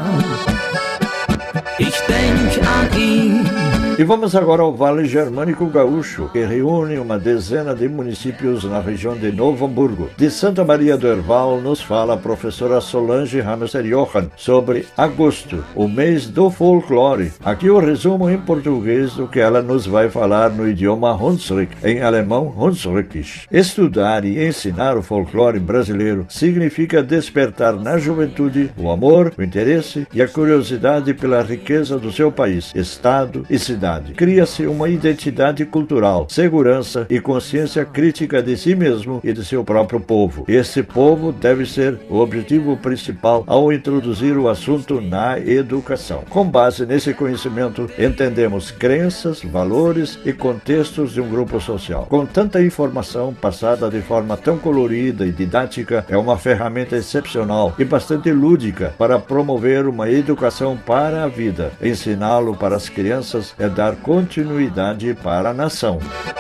E 4.00 4.04
vamos 4.06 4.34
agora 4.34 4.62
ao 4.62 4.74
Vale 4.74 5.04
Germânico 5.04 5.66
Gaúcho, 5.66 6.30
que 6.32 6.46
reúne 6.46 6.98
uma 6.98 7.20
dezena 7.20 7.76
de 7.76 7.90
municípios 7.90 8.64
na 8.64 8.80
região 8.80 9.14
de 9.14 9.30
Novo 9.30 9.66
Hamburgo. 9.66 10.10
De 10.16 10.32
Santa 10.32 10.64
Maria 10.64 10.96
do 10.96 11.06
Herval 11.06 11.60
nos 11.60 11.82
fala 11.82 12.14
a 12.14 12.18
professora 12.18 12.80
Solange 12.80 13.42
Hamster 13.42 13.84
Johann 13.84 14.30
sobre 14.38 14.86
agosto, 14.96 15.66
o 15.76 15.86
mês 15.86 16.30
do 16.30 16.50
folclore. 16.50 17.34
Aqui 17.44 17.70
o 17.70 17.78
resumo 17.78 18.30
em 18.30 18.38
português 18.38 19.16
do 19.16 19.28
que 19.28 19.42
ela 19.42 19.62
nos 19.62 19.86
vai 19.86 20.10
falar 20.10 20.50
no 20.50 20.66
idioma 20.66 21.14
Hunsrück, 21.14 21.76
em 21.84 22.02
alemão 22.02 22.56
Hunsrückisch. 22.58 23.48
Estudar 23.52 24.24
e 24.24 24.48
ensinar 24.48 24.96
o 24.96 25.04
folclore 25.04 25.60
brasileiro 25.60 26.26
significa 26.30 27.04
despertar 27.04 27.74
na 27.74 27.98
juventude 27.98 28.72
o 28.78 28.90
amor, 28.90 29.34
o 29.38 29.44
interesse 29.44 30.08
e 30.14 30.22
a 30.22 30.28
curiosidade 30.30 31.14
pela 31.14 31.42
riqueza 31.42 32.00
do 32.00 32.14
seu 32.14 32.32
país, 32.32 32.72
estado 32.74 33.46
e 33.50 33.60
cidade 33.60 33.89
Cria-se 34.16 34.66
uma 34.68 34.90
identidade 34.90 35.66
cultural, 35.66 36.28
segurança 36.30 37.08
e 37.10 37.20
consciência 37.20 37.86
crítica 37.86 38.42
de 38.42 38.56
si 38.58 38.76
mesmo 38.76 39.20
e 39.24 39.34
de 39.34 39.44
seu 39.44 39.64
próprio 39.64 40.00
povo. 40.00 40.46
Esse 40.48 40.84
povo 40.84 41.32
deve 41.32 41.66
ser 41.66 41.98
o 42.10 42.18
objetivo 42.18 42.78
principal 42.78 43.44
ao 43.48 43.72
introduzir 43.72 44.38
o 44.38 44.48
assunto 44.48 45.02
na 45.02 45.40
educação. 45.40 46.24
Com 46.30 46.46
base 46.46 46.86
nesse 46.86 47.14
conhecimento, 47.14 47.90
entendemos 47.98 48.72
crenças, 48.72 49.42
valores 49.42 50.20
e 50.26 50.34
contextos 50.34 51.14
de 51.14 51.22
um 51.22 51.30
grupo 51.30 51.60
social. 51.60 52.06
Com 52.10 52.26
tanta 52.26 52.62
informação 52.62 53.34
passada 53.34 53.90
de 53.90 54.02
forma 54.02 54.36
tão 54.38 54.58
colorida 54.58 55.26
e 55.26 55.32
didática, 55.32 56.06
é 56.10 56.18
uma 56.18 56.38
ferramenta 56.38 56.96
excepcional 56.96 57.74
e 57.78 57.86
bastante 57.86 58.32
lúdica 58.32 58.94
para 58.98 59.20
promover 59.20 59.88
uma 59.88 60.10
educação 60.10 60.78
para 60.78 61.24
a 61.24 61.28
vida. 61.28 61.72
Ensiná-lo 61.82 62.56
para 62.56 62.76
as 62.76 62.90
crianças 62.90 63.54
é 63.58 63.70
dar 63.80 63.96
continuidade 63.96 65.14
para 65.14 65.52
a 65.52 65.54
nação. 65.54 66.00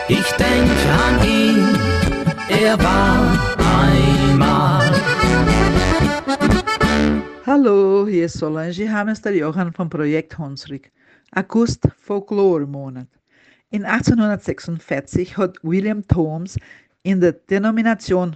Ich 0.10 0.30
denke 0.34 0.90
an 1.08 1.24
ihn, 1.26 1.64
er 2.50 2.78
war 2.78 3.32
einmal. 3.80 4.92
Hallo, 7.46 8.06
hier 8.10 8.26
ist 8.26 8.40
Solange 8.40 8.92
Hamester 8.92 9.32
Johann 9.32 9.72
vom 9.72 9.90
Projekt 9.90 10.38
Hunsrück. 10.38 10.92
August 11.34 11.88
Folklore-Monat. 12.02 13.08
In 13.70 13.86
1846 13.86 15.38
hat 15.38 15.56
William 15.64 16.06
Thoms 16.06 16.58
in 17.04 17.22
der 17.22 17.32
Denomination 17.32 18.36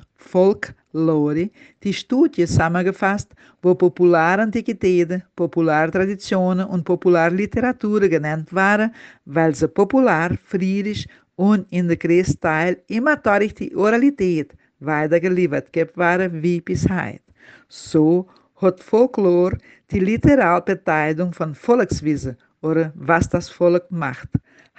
Folklore 0.93 1.49
die 1.83 1.93
Studie 1.93 2.45
zusammengefasst, 2.45 3.33
wo 3.61 3.73
Popularantiquitäten, 3.73 5.23
Populartraditionen 5.35 6.67
und 6.67 6.83
Popularliteratur 6.83 8.01
genannt 8.07 8.53
waren, 8.53 8.93
weil 9.25 9.55
sie 9.55 9.67
popular, 9.67 10.37
friedlich 10.45 11.07
und 11.35 11.65
in 11.71 11.87
der 11.87 11.97
größten 11.97 12.39
Teil 12.39 12.77
immer 12.87 13.15
durch 13.17 13.53
die 13.55 13.75
Oralität 13.75 14.53
weitergeliefert 14.79 15.69
waren 15.95 16.43
wie 16.43 16.61
bis 16.61 16.87
heute. 16.87 17.21
So 17.67 18.27
hat 18.57 18.79
Folklore 18.79 19.57
die 19.89 19.99
Literalbeteiligung 19.99 21.33
von 21.33 21.55
Volkswissen 21.55 22.37
oder 22.63 22.91
was 22.95 23.29
das 23.29 23.49
Volk 23.49 23.91
macht. 23.91 24.29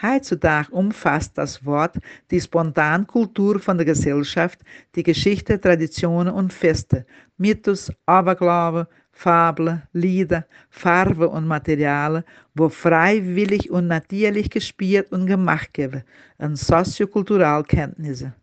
Heutzutage 0.03 0.71
umfasst 0.73 1.39
das 1.39 1.65
Wort 1.65 1.97
die 2.31 2.41
Spontankultur 2.41 3.61
von 3.61 3.79
der 3.79 3.87
Gesellschaft, 3.87 4.59
die 4.95 5.03
Geschichte, 5.03 5.61
Traditionen 5.61 6.35
und 6.35 6.53
Feste, 6.53 7.07
Mythos, 7.39 7.93
Aberglaube, 8.07 8.89
Fabeln, 9.13 9.83
Lieder, 9.93 10.45
Farben 10.71 11.29
und 11.29 11.47
Materialien, 11.47 12.25
wo 12.55 12.69
freiwillig 12.69 13.71
und 13.71 13.87
natürlich 13.87 14.51
gespielt 14.51 15.13
und 15.13 15.27
gemacht 15.27 15.79
werden, 15.79 16.03
und 16.39 16.59
soziokulturelle 16.59 17.63
Kenntnisse. 17.63 18.35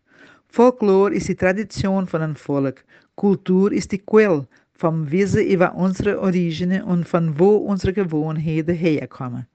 Folklore 0.48 1.14
ist 1.14 1.28
die 1.28 1.36
Tradition 1.36 2.06
von 2.06 2.22
einem 2.22 2.36
Volk. 2.36 2.84
Kultur 3.14 3.72
ist 3.72 3.92
die 3.92 3.98
Quelle 3.98 4.46
vom 4.82 5.12
Wissen 5.12 5.46
über 5.46 5.74
unsere 5.76 6.20
Origine 6.20 6.84
und 6.84 7.06
von 7.06 7.38
wo 7.38 7.54
unsere 7.54 7.92
Gewohnheiten 7.92 8.74
herkommen. 8.74 9.46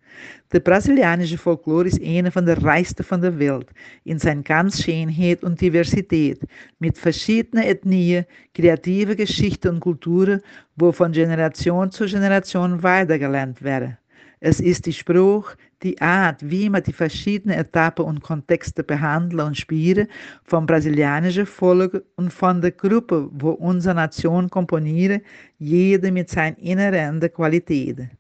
De 0.48 0.60
Brasilianische 0.60 1.38
folklore 1.38 1.88
is 1.88 2.00
een 2.00 2.32
van 2.32 2.46
de 2.46 2.54
rijkste 2.54 3.04
van 3.04 3.20
de 3.20 3.32
wereld, 3.32 3.72
in 4.04 4.20
zijn 4.20 4.40
ganz 4.44 4.82
Schönheit 4.82 5.44
und 5.44 5.60
Diversität, 5.60 6.40
mit 6.78 6.98
verschiedenen 6.98 7.66
Ethnien, 7.66 8.26
kreative 8.54 9.16
Geschichten 9.16 9.70
und 9.70 9.80
Kulturen, 9.80 10.42
wo 10.76 10.92
von 10.92 11.12
Generation 11.12 11.92
zu 11.92 12.06
Generation 12.06 12.82
weitergelernt 12.82 13.62
werden. 13.62 13.98
Es 14.40 14.60
ist 14.60 14.86
die 14.86 14.94
Spruch, 14.94 15.56
die 15.84 16.02
Art, 16.02 16.50
wie 16.50 16.70
man 16.70 16.84
die 16.84 16.94
verschiedenen 16.94 17.60
Etappen 17.60 18.06
und 18.06 18.22
Kontexte 18.22 18.84
behandeln 18.84 19.48
und 19.48 19.58
spielen, 19.58 20.08
vom 20.44 20.66
brasilianischen 20.66 21.46
Volk 21.46 22.04
und 22.16 22.34
von 22.34 22.62
der 22.62 22.72
Gruppe, 22.72 23.30
wo 23.32 23.52
unsere 23.52 23.96
Nation 23.96 24.50
komponieren, 24.50 25.22
jede 25.60 26.12
mit 26.12 26.30
seinen 26.30 26.58
inhärenten 26.58 27.32
Qualitäten. 27.32 28.12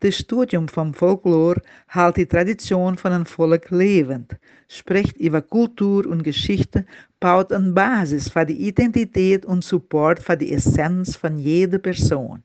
Das 0.00 0.16
Studium 0.16 0.66
vom 0.66 0.92
Folklore 0.94 1.62
hält 1.86 2.16
die 2.16 2.26
Tradition 2.26 2.98
von 2.98 3.12
einem 3.12 3.26
Volk 3.26 3.70
lebend, 3.70 4.36
spricht 4.68 5.16
über 5.18 5.42
Kultur 5.42 6.06
und 6.06 6.24
Geschichte, 6.24 6.84
baut 7.20 7.52
eine 7.52 7.70
Basis 7.70 8.28
für 8.28 8.44
die 8.44 8.66
Identität 8.66 9.46
und 9.46 9.62
Support 9.62 10.18
für 10.18 10.36
die 10.36 10.52
Essenz 10.52 11.14
von 11.14 11.38
jeder 11.38 11.78
Person. 11.78 12.42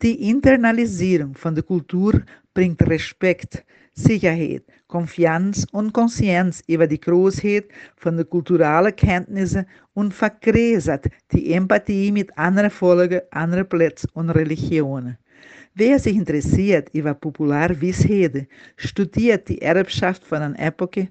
Die 0.00 0.30
Internalisierung 0.30 1.34
von 1.34 1.54
der 1.54 1.64
Kultur 1.64 2.22
bringt 2.54 2.82
Respekt, 2.82 3.64
Sicherheit, 3.98 4.62
Konfianz 4.88 5.66
und 5.72 5.92
Conscienz 5.92 6.62
über 6.66 6.86
die 6.86 7.00
Großheit 7.00 7.64
von 7.96 8.18
den 8.18 8.28
kulturellen 8.28 8.94
Kenntnissen 8.94 9.66
und 9.94 10.12
vergrößert 10.12 11.06
die 11.32 11.52
Empathie 11.54 12.12
mit 12.12 12.36
anderen 12.36 12.70
Völkern, 12.70 13.22
anderen 13.30 13.66
Plätzen 13.66 14.10
und 14.12 14.30
Religionen. 14.30 15.16
Wer 15.74 15.98
sich 15.98 16.14
interessiert 16.14 16.90
über 16.92 17.14
Popularwissenheit, 17.14 18.46
studiert 18.76 19.48
die 19.48 19.62
Erbschaft 19.62 20.24
von 20.24 20.42
einer 20.42 20.58
Epoche, 20.58 21.08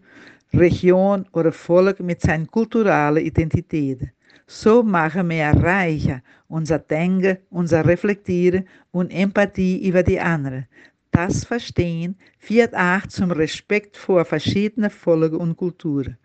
Region 0.54 1.26
oder 1.34 1.52
Volk 1.52 2.00
mit 2.00 2.22
seiner 2.22 2.46
kulturellen 2.46 3.26
Identität. 3.26 4.10
So 4.48 4.84
machen 4.84 5.30
wir 5.30 5.48
reicher 5.48 6.22
unser 6.48 6.78
Denken, 6.78 7.40
unser 7.50 7.84
Reflektieren 7.86 8.68
und 8.92 9.12
Empathie 9.12 9.88
über 9.88 10.04
die 10.04 10.20
anderen. 10.20 10.68
Das 11.16 11.45
Verstehen 11.45 12.18
führt 12.39 12.76
auch 12.76 13.07
zum 13.07 13.32
Respekt 13.32 13.95
vor 13.95 14.26
verschiedenen 14.26 14.89
Völkern 14.89 15.39
und 15.39 15.55
Kulturen. 15.55 16.18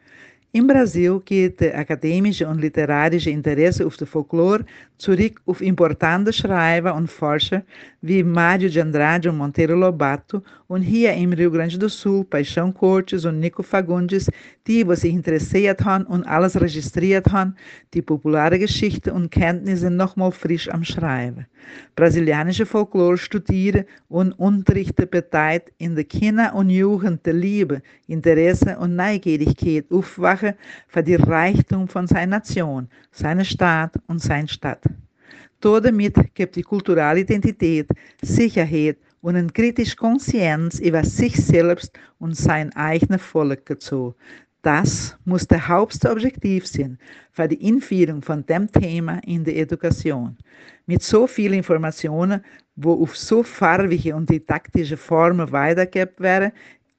Im 0.50 0.66
Brasil 0.66 1.20
geht 1.24 1.60
der 1.60 1.78
akademische 1.78 2.48
und 2.48 2.60
literarische 2.60 3.30
Interesse 3.30 3.86
auf 3.86 3.96
der 3.96 4.08
Folklore 4.08 4.64
zurück 4.98 5.40
auf 5.46 5.60
importante 5.60 6.32
Schreiber 6.32 6.92
und 6.96 7.08
Forscher 7.08 7.62
wie 8.00 8.24
Mário 8.24 8.68
de 8.68 8.82
Andrade 8.82 9.30
und 9.30 9.38
Monteiro 9.38 9.74
Lobato 9.74 10.42
und 10.70 10.82
hier 10.82 11.14
im 11.14 11.32
Rio 11.32 11.50
Grande 11.50 11.76
do 11.76 11.88
Sul 11.88 12.22
Paixão 12.22 12.72
Cortes 12.72 13.24
und 13.24 13.40
Nico 13.40 13.60
Fagundes, 13.60 14.30
die, 14.68 14.86
was 14.86 15.00
sich 15.00 15.12
interessiert 15.12 15.84
haben 15.84 16.04
und 16.06 16.24
alles 16.24 16.60
registriert 16.60 17.26
haben, 17.32 17.56
die 17.92 18.02
populare 18.02 18.56
Geschichte 18.56 19.12
und 19.12 19.32
Kenntnisse 19.32 19.90
nochmal 19.90 20.30
frisch 20.30 20.68
am 20.68 20.84
Schreiben. 20.84 21.44
Brasilianische 21.96 22.66
Folklore 22.66 23.18
studieren 23.18 23.84
und 24.08 24.30
Unterrichte 24.34 25.08
beteiligt 25.08 25.72
in 25.78 25.96
der 25.96 26.04
Kinder 26.04 26.54
und 26.54 26.70
Jugend 26.70 27.26
der 27.26 27.34
Liebe, 27.34 27.82
Interesse 28.06 28.78
und 28.78 28.94
Neugierigkeit 28.94 29.86
aufwachen 29.90 30.54
für 30.86 31.02
die 31.02 31.16
Reichtum 31.16 31.88
von 31.88 32.06
seiner 32.06 32.38
Nation, 32.38 32.86
seiner 33.10 33.44
Staat 33.44 33.96
und 34.06 34.22
seiner 34.22 34.46
Stadt. 34.46 34.84
Damit 35.60 36.14
gibt 36.32 36.54
die 36.54 36.62
kulturelle 36.62 37.20
Identität, 37.20 37.88
Sicherheit 38.22 38.96
und 39.22 39.36
eine 39.36 39.48
kritische 39.48 39.96
Conscienz 39.96 40.78
über 40.78 41.04
sich 41.04 41.36
selbst 41.36 41.98
und 42.18 42.36
sein 42.36 42.74
eigenes 42.74 43.22
Volk 43.22 43.66
dazu. 43.66 44.14
Das 44.62 45.16
muss 45.24 45.46
der 45.46 45.66
Hauptobjektiv 45.68 46.66
sein 46.66 46.98
für 47.32 47.48
die 47.48 47.66
Einführung 47.66 48.20
von 48.22 48.44
dem 48.44 48.70
Thema 48.70 49.20
in 49.24 49.44
der 49.44 49.56
Education. 49.56 50.36
Mit 50.86 51.02
so 51.02 51.26
vielen 51.26 51.54
Informationen, 51.54 52.44
wo 52.76 53.02
auf 53.02 53.16
so 53.16 53.42
farbige 53.42 54.14
und 54.14 54.28
didaktische 54.28 54.96
Formen 54.96 55.50
weitergegeben 55.50 56.18
werden, 56.18 56.52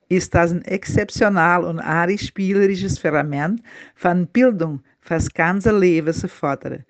ist 0.09 0.33
das 0.33 0.51
ein 0.51 0.63
exceptional 0.65 1.63
und 1.63 1.79
arisch 1.79 2.27
spielerisches 2.27 2.97
Ferment 2.99 3.61
von 3.95 4.27
Bildung 4.27 4.81
für 5.01 5.15
das 5.15 5.33
ganze 5.33 5.77
Leben 5.77 6.13
zu 6.13 6.27
fordern. 6.27 6.83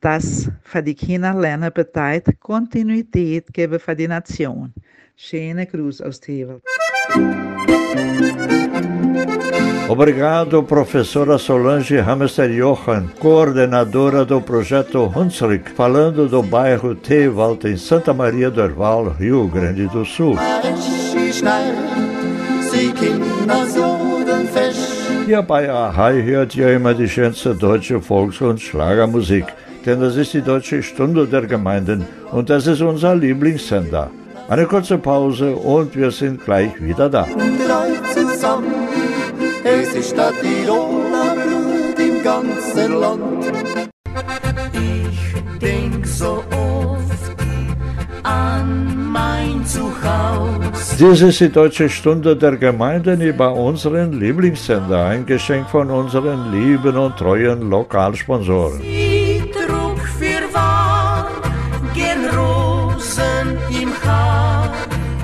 Das 0.00 0.48
für 0.62 0.82
die 0.82 0.94
Kinder 0.94 1.34
lernen 1.34 1.72
bedeutet 1.74 2.38
Kontinuität 2.38 3.52
geben 3.52 3.80
für 3.80 3.96
die 3.96 4.06
Nation. 4.06 4.72
Schöne 5.16 5.66
Gruß 5.66 6.02
aus 6.02 6.20
Tevel. 6.20 6.60
Obrigado, 9.88 10.62
professora 10.62 11.38
Solange 11.38 12.04
Hamster 12.04 12.50
Johan, 12.50 13.10
coordenadora 13.18 14.24
do 14.24 14.40
projeto 14.40 15.12
Hunsrück, 15.12 15.70
falando 15.70 16.28
do 16.28 16.42
bairro 16.42 16.94
Tewald, 16.94 17.64
em 17.64 17.76
Santa 17.76 18.14
Maria 18.14 18.50
do 18.50 18.60
Herval, 18.60 19.16
Rio 19.18 19.48
Grande 19.48 19.88
do 19.88 20.04
Sul. 20.04 20.36
Hier 25.26 25.42
bei 25.42 25.70
Ahai 25.70 26.22
hört 26.22 26.54
ihr 26.54 26.72
immer 26.74 26.94
die 26.94 27.08
schönste 27.08 27.54
deutsche 27.56 28.00
Volks- 28.00 28.40
und 28.40 28.60
Schlagermusik, 28.60 29.46
denn 29.84 30.00
das 30.00 30.16
ist 30.16 30.34
die 30.34 30.42
Deutsche 30.42 30.82
Stunde 30.82 31.26
der 31.26 31.42
Gemeinden 31.42 32.06
und 32.30 32.50
das 32.50 32.66
ist 32.66 32.80
unser 32.80 33.14
Lieblingssender. 33.14 34.10
Eine 34.48 34.66
kurze 34.66 34.96
Pause 34.98 35.54
und 35.54 35.94
wir 35.94 36.10
sind 36.10 36.44
gleich 36.44 36.72
wieder 36.80 37.10
da. 37.10 37.26
zusammen. 38.14 38.72
Es 39.64 39.94
ist 39.94 40.10
Stadt 40.10 40.34
Tiroler 40.40 41.34
Blut 41.34 41.98
im 41.98 42.22
ganzen 42.22 43.00
Land. 43.00 43.52
Ich 44.72 45.58
denk 45.58 46.06
so 46.06 46.42
oft 46.50 47.36
an 48.22 49.10
mein 49.12 49.64
Zuhause. 49.66 50.96
Dies 50.98 51.20
ist 51.20 51.40
die 51.40 51.50
Deutsche 51.50 51.88
Stunde 51.88 52.36
der 52.36 52.56
Gemeinden 52.56 53.20
über 53.20 53.52
unseren 53.52 54.18
Lieblingssender, 54.18 55.04
ein 55.06 55.26
Geschenk 55.26 55.68
von 55.68 55.90
unseren 55.90 56.50
lieben 56.52 56.96
und 56.96 57.16
treuen 57.16 57.68
Lokalsponsoren. 57.68 58.80
Die 58.80 59.07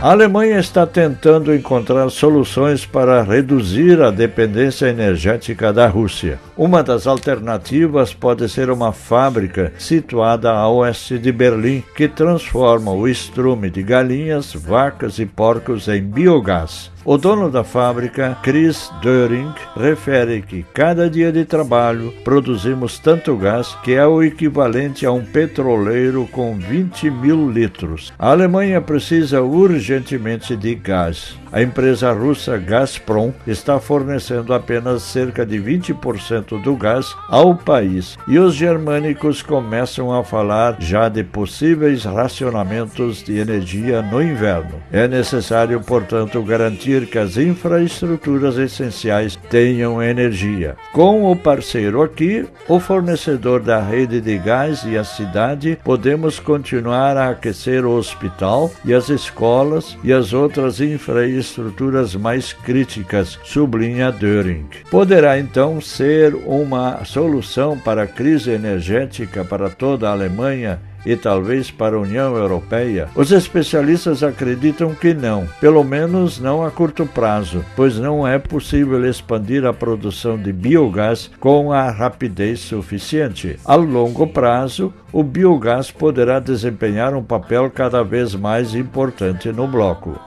A 0.04 0.10
Alemanha 0.10 0.58
está 0.58 0.86
tentando 0.86 1.54
encontrar 1.54 2.10
soluções 2.10 2.84
para 2.84 3.22
reduzir 3.22 4.02
a 4.02 4.10
dependência 4.10 4.84
energética 4.84 5.72
da 5.72 5.86
Rússia. 5.86 6.38
Uma 6.58 6.82
das 6.82 7.06
alternativas 7.06 8.12
pode 8.12 8.46
ser 8.50 8.68
uma 8.68 8.92
fábrica 8.92 9.72
situada 9.78 10.52
a 10.52 10.68
oeste 10.68 11.18
de 11.18 11.32
Berlim 11.32 11.82
que 11.96 12.06
transforma 12.06 12.92
o 12.92 13.08
estrume 13.08 13.70
de 13.70 13.82
galinhas, 13.82 14.52
vacas 14.52 15.18
e 15.18 15.24
porcos 15.24 15.88
em 15.88 16.02
biogás. 16.02 16.92
O 17.06 17.18
dono 17.18 17.50
da 17.50 17.62
fábrica, 17.62 18.34
Chris 18.42 18.90
Döring, 19.02 19.52
refere 19.76 20.40
que 20.40 20.64
cada 20.72 21.10
dia 21.10 21.30
de 21.30 21.44
trabalho 21.44 22.14
produzimos 22.24 22.98
tanto 22.98 23.36
gás 23.36 23.76
que 23.84 23.92
é 23.92 24.06
o 24.06 24.22
equivalente 24.22 25.04
a 25.04 25.12
um 25.12 25.22
petroleiro 25.22 26.26
com 26.32 26.56
20 26.56 27.10
mil 27.10 27.50
litros. 27.50 28.10
A 28.18 28.30
Alemanha 28.30 28.80
precisa 28.80 29.42
urgentemente 29.42 30.56
de 30.56 30.74
gás. 30.74 31.36
A 31.54 31.62
empresa 31.62 32.12
russa 32.12 32.58
Gazprom 32.58 33.32
está 33.46 33.78
fornecendo 33.78 34.52
apenas 34.52 35.02
cerca 35.02 35.46
de 35.46 35.56
20% 35.56 36.60
do 36.60 36.74
gás 36.74 37.14
ao 37.28 37.54
país 37.54 38.18
e 38.26 38.40
os 38.40 38.56
germânicos 38.56 39.40
começam 39.40 40.12
a 40.12 40.24
falar 40.24 40.74
já 40.80 41.08
de 41.08 41.22
possíveis 41.22 42.02
racionamentos 42.02 43.22
de 43.22 43.38
energia 43.38 44.02
no 44.02 44.20
inverno. 44.20 44.82
É 44.90 45.06
necessário, 45.06 45.80
portanto, 45.80 46.42
garantir 46.42 47.06
que 47.06 47.18
as 47.18 47.36
infraestruturas 47.36 48.58
essenciais 48.58 49.36
tenham 49.48 50.02
energia. 50.02 50.74
Com 50.92 51.30
o 51.30 51.36
parceiro 51.36 52.02
aqui, 52.02 52.48
o 52.66 52.80
fornecedor 52.80 53.60
da 53.60 53.78
rede 53.80 54.20
de 54.20 54.36
gás 54.38 54.82
e 54.84 54.98
a 54.98 55.04
cidade, 55.04 55.78
podemos 55.84 56.40
continuar 56.40 57.16
a 57.16 57.28
aquecer 57.28 57.86
o 57.86 57.96
hospital 57.96 58.72
e 58.84 58.92
as 58.92 59.08
escolas 59.08 59.96
e 60.02 60.12
as 60.12 60.32
outras 60.32 60.80
infraestruturas 60.80 61.43
estruturas 61.46 62.14
mais 62.14 62.52
críticas, 62.52 63.38
sublinha 63.44 64.10
Döring. 64.10 64.66
Poderá 64.90 65.38
então 65.38 65.80
ser 65.80 66.34
uma 66.34 67.04
solução 67.04 67.78
para 67.78 68.04
a 68.04 68.06
crise 68.06 68.50
energética 68.50 69.44
para 69.44 69.68
toda 69.68 70.08
a 70.08 70.12
Alemanha 70.12 70.80
e 71.04 71.16
talvez 71.16 71.70
para 71.70 71.96
a 71.96 72.00
União 72.00 72.36
Europeia? 72.36 73.08
Os 73.14 73.30
especialistas 73.30 74.22
acreditam 74.22 74.94
que 74.94 75.12
não, 75.12 75.46
pelo 75.60 75.84
menos 75.84 76.40
não 76.40 76.64
a 76.64 76.70
curto 76.70 77.06
prazo, 77.06 77.64
pois 77.76 77.98
não 77.98 78.26
é 78.26 78.38
possível 78.38 79.04
expandir 79.06 79.64
a 79.64 79.72
produção 79.72 80.38
de 80.38 80.52
biogás 80.52 81.30
com 81.38 81.72
a 81.72 81.90
rapidez 81.90 82.60
suficiente. 82.60 83.58
A 83.64 83.74
longo 83.74 84.26
prazo, 84.26 84.92
o 85.12 85.22
biogás 85.22 85.90
poderá 85.90 86.40
desempenhar 86.40 87.14
um 87.14 87.22
papel 87.22 87.70
cada 87.70 88.02
vez 88.02 88.34
mais 88.34 88.74
importante 88.74 89.52
no 89.52 89.66
bloco. 89.66 90.18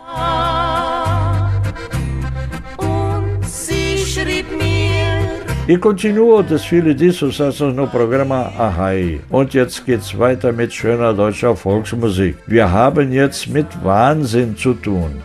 E 5.69 5.77
continua 5.77 6.35
o 6.35 6.43
desfile 6.43 6.93
de 6.93 7.11
sucessos 7.11 7.73
no 7.75 7.87
programa 7.87 8.53
Ahai. 8.57 9.19
Und 9.29 9.53
jetzt 9.53 9.85
geht's 9.85 10.17
weiter 10.17 10.53
mit 10.53 10.73
schöner 10.73 11.13
deutscher 11.13 11.57
Volksmusik. 11.57 12.37
Wir 12.47 12.71
haben 12.71 13.11
jetzt 13.11 13.49
mit 13.49 13.67
Wahnsinn 13.83 14.55
zu 14.55 14.73
tun. 14.75 15.21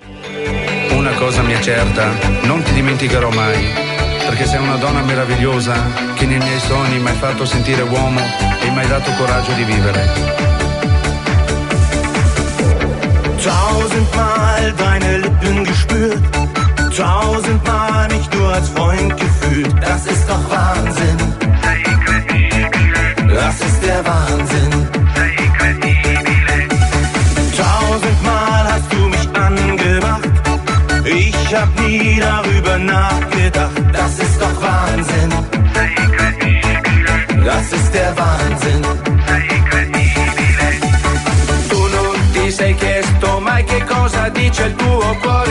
Una 0.99 1.12
cosa 1.12 1.43
mi 1.43 1.53
è 1.53 1.61
certa, 1.61 2.09
non 2.43 2.61
ti 2.64 2.72
dimenticherò 2.72 3.30
mai, 3.30 3.66
perché 4.26 4.45
sei 4.45 4.61
una 4.61 4.74
donna 4.78 5.03
meravigliosa 5.03 5.74
che 6.16 6.26
nei 6.26 6.38
miei 6.38 6.59
sogni 6.59 6.99
mi 6.99 7.09
hai 7.11 7.14
fatto 7.14 7.45
sentire 7.45 7.82
uomo 7.82 8.20
e 8.64 8.70
mi 8.70 8.78
hai 8.78 8.88
dato 8.88 9.12
coraggio 9.12 9.53
di 9.53 9.62
vivere. 9.62 10.03
Tausendmal 13.40 14.74
deine 14.74 15.18
Lippen 15.18 15.62
gespürt, 15.62 16.61
tausendmal 16.97 18.09
mich 18.09 18.28
nur 18.36 18.53
als 18.53 18.68
Freund 18.68 19.16
gefühlt. 19.16 19.74
Das 19.80 20.07
ist 20.07 20.28
doch 20.28 20.51
Wahnsinn. 20.51 21.16
Das 23.28 23.61
ist 23.61 23.82
der 23.82 24.05
Wahnsinn. 24.05 24.88
Tausendmal 27.57 28.64
hast 28.72 28.93
du 28.93 29.09
mich 29.09 29.28
angemacht. 29.34 30.30
Ich 31.05 31.55
hab 31.55 31.68
nie 31.80 32.20
darüber 32.20 32.78
nachgedacht. 32.78 33.72
Das 33.93 34.18
ist 34.18 34.40
doch 34.40 34.62
Wahnsinn. 34.62 35.32
Das 37.45 37.72
ist 37.72 37.95
der 37.95 38.16
Wahnsinn. 38.16 38.82
Tu 41.68 41.76
non 41.76 42.16
ti 42.32 42.51
sei 42.51 42.74
che 42.74 43.84
cosa 43.86 44.28
dice 44.28 44.66
il 44.66 44.74
tuo 44.76 45.16
cuore? 45.22 45.41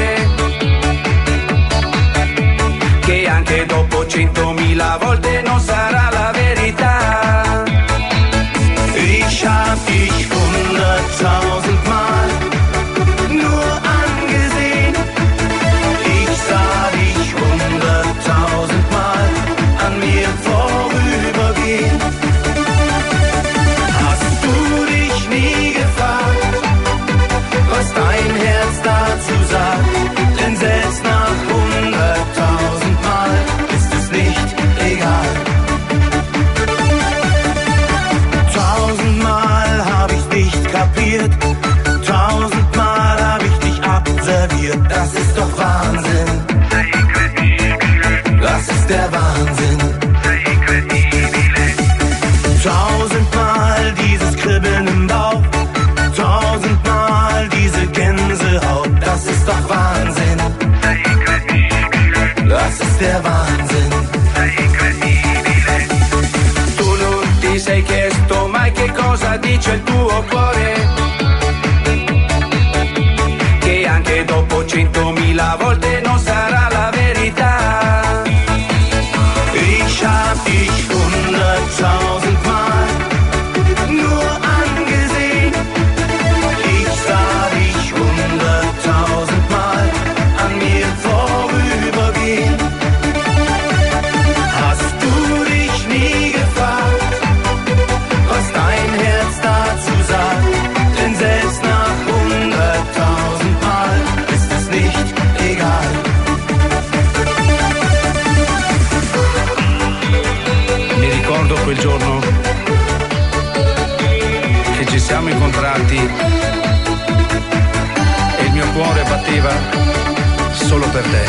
Solo 120.72 120.88
per 120.88 121.04
te. 121.04 121.24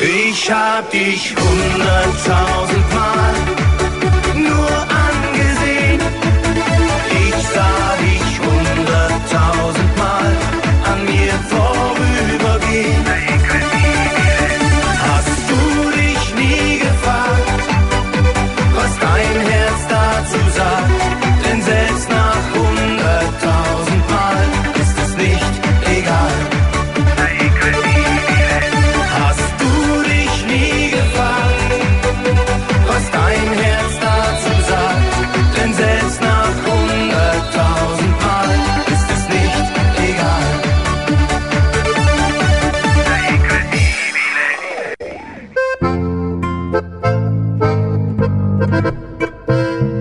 Ich 0.00 0.50
hab 0.50 0.90
dich 0.90 1.34
hunderttausendmal 1.36 3.34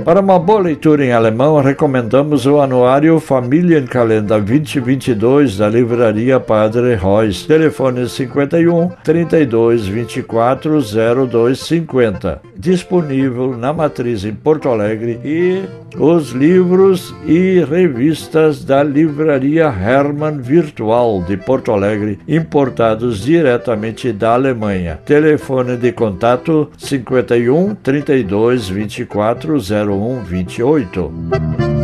Para 0.06 0.22
uma 0.22 0.38
boa 0.38 0.60
leitura 0.60 1.04
em 1.04 1.12
alemão, 1.12 1.60
recomendamos 1.60 2.46
o 2.46 2.62
anuário 2.62 3.20
Familienkalender 3.20 4.38
2022 4.38 5.58
da 5.58 5.68
livraria 5.68 6.40
Padre 6.40 6.94
Reus. 6.94 7.44
Telefone 7.44 8.08
51 8.08 8.90
32 9.04 9.88
24 9.88 10.80
0250. 11.28 12.40
Disponível 12.58 13.58
na 13.58 13.74
matriz 13.74 14.24
em 14.24 14.34
Porto 14.34 14.70
Alegre 14.70 15.20
e 15.24 15.64
os 15.98 16.32
livros 16.32 17.14
e 17.26 17.64
revistas 17.64 18.64
da 18.64 18.84
livraria 18.84 19.66
Hermann 19.66 20.42
Virtual 20.42 21.22
de 21.24 21.38
Porto 21.38 21.72
Alegre, 21.72 22.20
importados 22.28 23.24
diretamente 23.24 24.12
da 24.12 24.34
Alemanha. 24.34 25.00
Telefone 25.06 25.78
de 25.78 25.92
contato 25.92 26.70
51 26.78 27.76
32 27.76 28.70
24 28.70 29.58
01 29.58 30.24
28. 30.24 31.75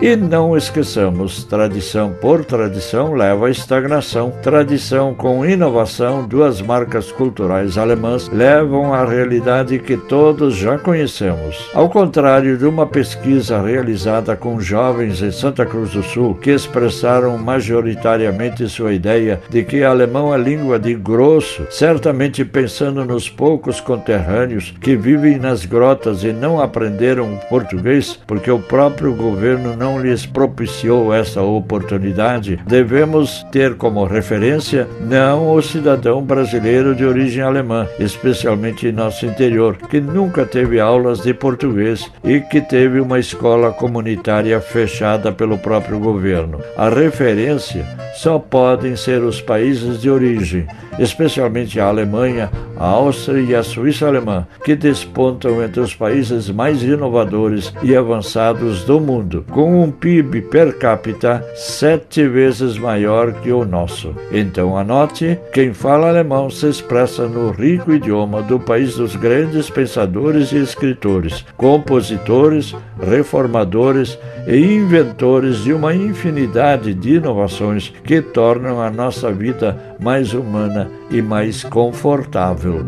E 0.00 0.14
não 0.14 0.56
esqueçamos, 0.56 1.42
tradição 1.42 2.12
por 2.20 2.44
tradição 2.44 3.14
leva 3.14 3.48
à 3.48 3.50
estagnação. 3.50 4.30
Tradição 4.40 5.12
com 5.12 5.44
inovação, 5.44 6.24
duas 6.24 6.62
marcas 6.62 7.10
culturais 7.10 7.76
alemãs 7.76 8.28
levam 8.28 8.94
à 8.94 9.04
realidade 9.04 9.76
que 9.80 9.96
todos 9.96 10.54
já 10.54 10.78
conhecemos. 10.78 11.68
Ao 11.74 11.88
contrário 11.88 12.56
de 12.56 12.64
uma 12.64 12.86
pesquisa 12.86 13.60
realizada 13.60 14.36
com 14.36 14.60
jovens 14.60 15.20
em 15.20 15.32
Santa 15.32 15.66
Cruz 15.66 15.90
do 15.90 16.02
Sul, 16.04 16.36
que 16.36 16.52
expressaram 16.52 17.36
majoritariamente 17.36 18.68
sua 18.68 18.92
ideia 18.92 19.40
de 19.50 19.64
que 19.64 19.82
alemão 19.82 20.32
é 20.32 20.38
língua 20.38 20.78
de 20.78 20.94
grosso, 20.94 21.66
certamente 21.70 22.44
pensando 22.44 23.04
nos 23.04 23.28
poucos 23.28 23.80
conterrâneos 23.80 24.72
que 24.80 24.94
vivem 24.94 25.38
nas 25.38 25.64
grotas 25.64 26.22
e 26.22 26.32
não 26.32 26.60
aprenderam 26.60 27.36
português 27.50 28.16
porque 28.28 28.50
o 28.50 28.60
próprio 28.60 29.12
governo 29.12 29.74
não 29.76 29.87
não 29.88 29.98
lhes 29.98 30.26
propiciou 30.26 31.14
essa 31.14 31.40
oportunidade, 31.40 32.60
devemos 32.66 33.42
ter 33.50 33.74
como 33.74 34.04
referência 34.04 34.86
não 35.00 35.54
o 35.54 35.62
cidadão 35.62 36.22
brasileiro 36.22 36.94
de 36.94 37.06
origem 37.06 37.42
alemã, 37.42 37.88
especialmente 37.98 38.86
em 38.86 38.92
nosso 38.92 39.24
interior, 39.24 39.78
que 39.88 39.98
nunca 39.98 40.44
teve 40.44 40.78
aulas 40.78 41.22
de 41.22 41.32
português 41.32 42.10
e 42.22 42.38
que 42.38 42.60
teve 42.60 43.00
uma 43.00 43.18
escola 43.18 43.72
comunitária 43.72 44.60
fechada 44.60 45.32
pelo 45.32 45.56
próprio 45.56 45.98
governo. 45.98 46.60
A 46.76 46.90
referência 46.90 47.86
só 48.14 48.38
podem 48.38 48.94
ser 48.96 49.22
os 49.22 49.40
países 49.40 50.02
de 50.02 50.10
origem, 50.10 50.66
especialmente 50.98 51.78
a 51.78 51.86
Alemanha, 51.86 52.50
a 52.76 52.86
Áustria 52.86 53.40
e 53.40 53.54
a 53.54 53.62
Suíça 53.62 54.08
alemã, 54.08 54.46
que 54.64 54.74
despontam 54.74 55.62
entre 55.62 55.80
os 55.80 55.94
países 55.94 56.50
mais 56.50 56.82
inovadores 56.82 57.72
e 57.82 57.94
avançados 57.94 58.82
do 58.82 59.00
mundo, 59.00 59.44
com 59.50 59.77
um 59.78 59.90
PIB 59.90 60.42
per 60.42 60.76
capita 60.78 61.44
sete 61.54 62.26
vezes 62.26 62.76
maior 62.78 63.32
que 63.40 63.52
o 63.52 63.64
nosso. 63.64 64.14
Então 64.32 64.76
anote: 64.76 65.38
quem 65.52 65.72
fala 65.72 66.08
alemão 66.08 66.50
se 66.50 66.68
expressa 66.68 67.26
no 67.28 67.50
rico 67.50 67.92
idioma 67.92 68.42
do 68.42 68.58
país 68.58 68.96
dos 68.96 69.14
grandes 69.16 69.70
pensadores 69.70 70.52
e 70.52 70.58
escritores, 70.58 71.44
compositores, 71.56 72.74
reformadores 73.00 74.18
e 74.46 74.56
inventores 74.56 75.64
de 75.64 75.72
uma 75.72 75.94
infinidade 75.94 76.92
de 76.94 77.14
inovações 77.16 77.92
que 78.04 78.20
tornam 78.20 78.80
a 78.80 78.90
nossa 78.90 79.30
vida 79.30 79.96
mais 80.00 80.32
humana 80.32 80.90
e 81.10 81.22
mais 81.22 81.62
confortável. 81.64 82.84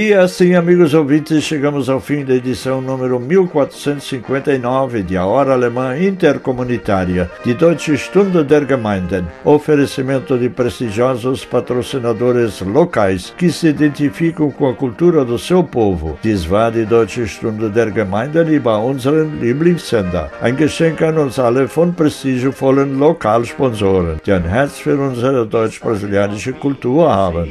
E 0.00 0.14
assim, 0.14 0.54
amigos 0.54 0.94
ouvintes, 0.94 1.44
chegamos 1.44 1.90
ao 1.90 2.00
fim 2.00 2.24
da 2.24 2.32
edição 2.32 2.80
número 2.80 3.20
1459 3.20 5.02
de 5.02 5.14
A 5.18 5.26
Hora 5.26 5.52
Alemã 5.52 5.94
Intercomunitária 5.94 7.30
de 7.44 7.52
Deutsche 7.52 7.98
Stunde 7.98 8.42
der 8.42 8.66
Gemeinden, 8.66 9.26
oferecimento 9.44 10.38
de 10.38 10.48
prestigiosos 10.48 11.44
patrocinadores 11.44 12.62
locais 12.62 13.34
que 13.36 13.52
se 13.52 13.68
identificam 13.68 14.50
com 14.50 14.70
a 14.70 14.74
cultura 14.74 15.22
do 15.22 15.38
seu 15.38 15.62
povo. 15.62 16.18
Dies 16.22 16.46
war 16.50 16.72
die 16.72 16.86
Deutsche 16.86 17.26
Stunde 17.26 17.68
der 17.68 17.90
Gemeinden 17.90 18.48
über 18.48 18.78
unseren 18.78 19.38
Lieblingssender. 19.38 20.30
Ein 20.40 20.56
Geschenk 20.56 21.02
an 21.02 21.18
uns 21.18 21.38
alle 21.38 21.68
von 21.68 21.92
prestigiovollen 21.92 22.98
Lokalsponsoren, 22.98 24.18
die 24.24 24.32
ein 24.32 24.44
Herz 24.44 24.78
für 24.78 24.98
unsere 24.98 25.46
deutsch-brasilianische 25.46 26.54
Kultur 26.54 27.14
haben. 27.14 27.50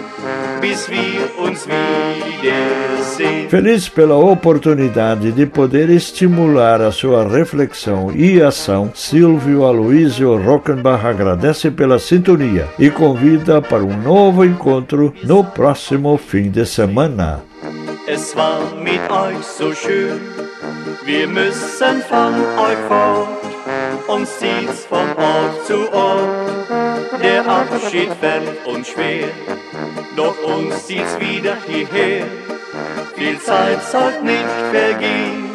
bis 0.61 0.87
wir 0.89 1.29
uns 1.39 1.67
wiedersehen. 1.67 3.49
Feliz 3.49 3.89
pela 3.89 4.15
oportunidade 4.15 5.31
de 5.31 5.45
poder 5.45 5.89
estimular 5.89 6.81
a 6.81 6.91
sua 6.91 7.27
reflexão 7.27 8.11
e 8.15 8.41
ação, 8.41 8.91
Silvio 8.93 9.65
Aloísio 9.65 10.37
Rockenbach 10.37 11.05
agradece 11.05 11.71
pela 11.71 11.99
sintonia 11.99 12.67
e 12.79 12.89
convida 12.89 13.61
para 13.61 13.83
um 13.83 13.97
novo 13.97 14.45
encontro 14.45 15.13
no 15.23 15.43
próximo 15.43 16.17
fim 16.17 16.49
de 16.49 16.65
semana. 16.65 17.41
Es 18.07 18.35
war 18.35 18.61
mit 18.75 18.99
euch 19.09 19.45
so 19.45 19.73
schön, 19.73 20.19
wir 21.05 21.27
müssen 21.27 22.01
von 22.09 22.33
euch 22.59 22.77
fort, 22.87 23.29
uns 24.07 24.29
zieht's 24.37 24.85
von 24.85 25.07
Ort 25.15 25.65
zu 25.65 25.91
Ort. 25.93 27.21
Der 27.21 27.45
Abschied 27.47 28.09
fällt 28.19 28.65
uns 28.65 28.87
schwer, 28.87 29.29
doch 30.15 30.35
uns 30.43 30.85
zieht's 30.85 31.19
wieder 31.19 31.55
hierher. 31.67 32.25
Viel 33.15 33.39
Zeit 33.39 33.83
soll 33.83 34.21
nicht 34.23 34.51
vergehen, 34.71 35.49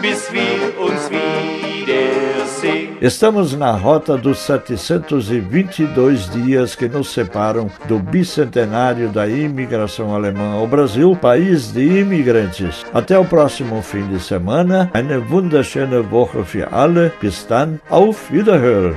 bis 0.00 0.32
wir 0.32 0.78
uns 0.78 1.10
wiedersehen. 1.10 2.96
Estamos 3.00 3.56
na 3.56 3.72
rota 3.76 4.16
dos 4.16 4.38
722 4.38 6.28
dias 6.28 6.76
que 6.76 6.88
nos 6.88 7.10
separam 7.12 7.68
do 7.88 7.98
bicentenário 7.98 9.08
da 9.08 9.26
imigração 9.26 10.14
alemã 10.14 10.54
ao 10.54 10.66
Brasil, 10.68 11.16
país 11.16 11.72
de 11.72 12.00
imigrantes. 12.00 12.84
Até 12.94 13.18
o 13.18 13.24
próximo 13.24 13.82
fim 13.82 14.06
de 14.06 14.20
semana. 14.20 14.88
Eine 14.94 15.18
wunderschöne 15.18 16.08
Woche 16.08 16.44
für 16.44 16.72
alle. 16.72 17.12
Bis 17.20 17.44
dann. 17.48 17.80
Auf 17.90 18.30
Wiederhören. 18.30 18.94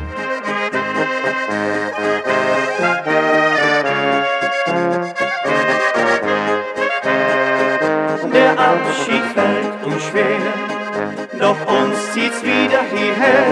Zieht's 12.16 12.42
wieder 12.44 12.82
hierher. 12.96 13.46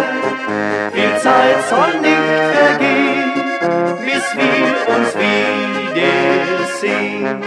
Viel 0.93 1.17
Zeit 1.19 1.57
soll 1.69 1.99
nicht 1.99 2.15
vergehen, 2.55 3.33
bis 4.05 4.25
wir 4.37 4.95
uns 4.95 5.09
wiedersehen. 5.93 7.43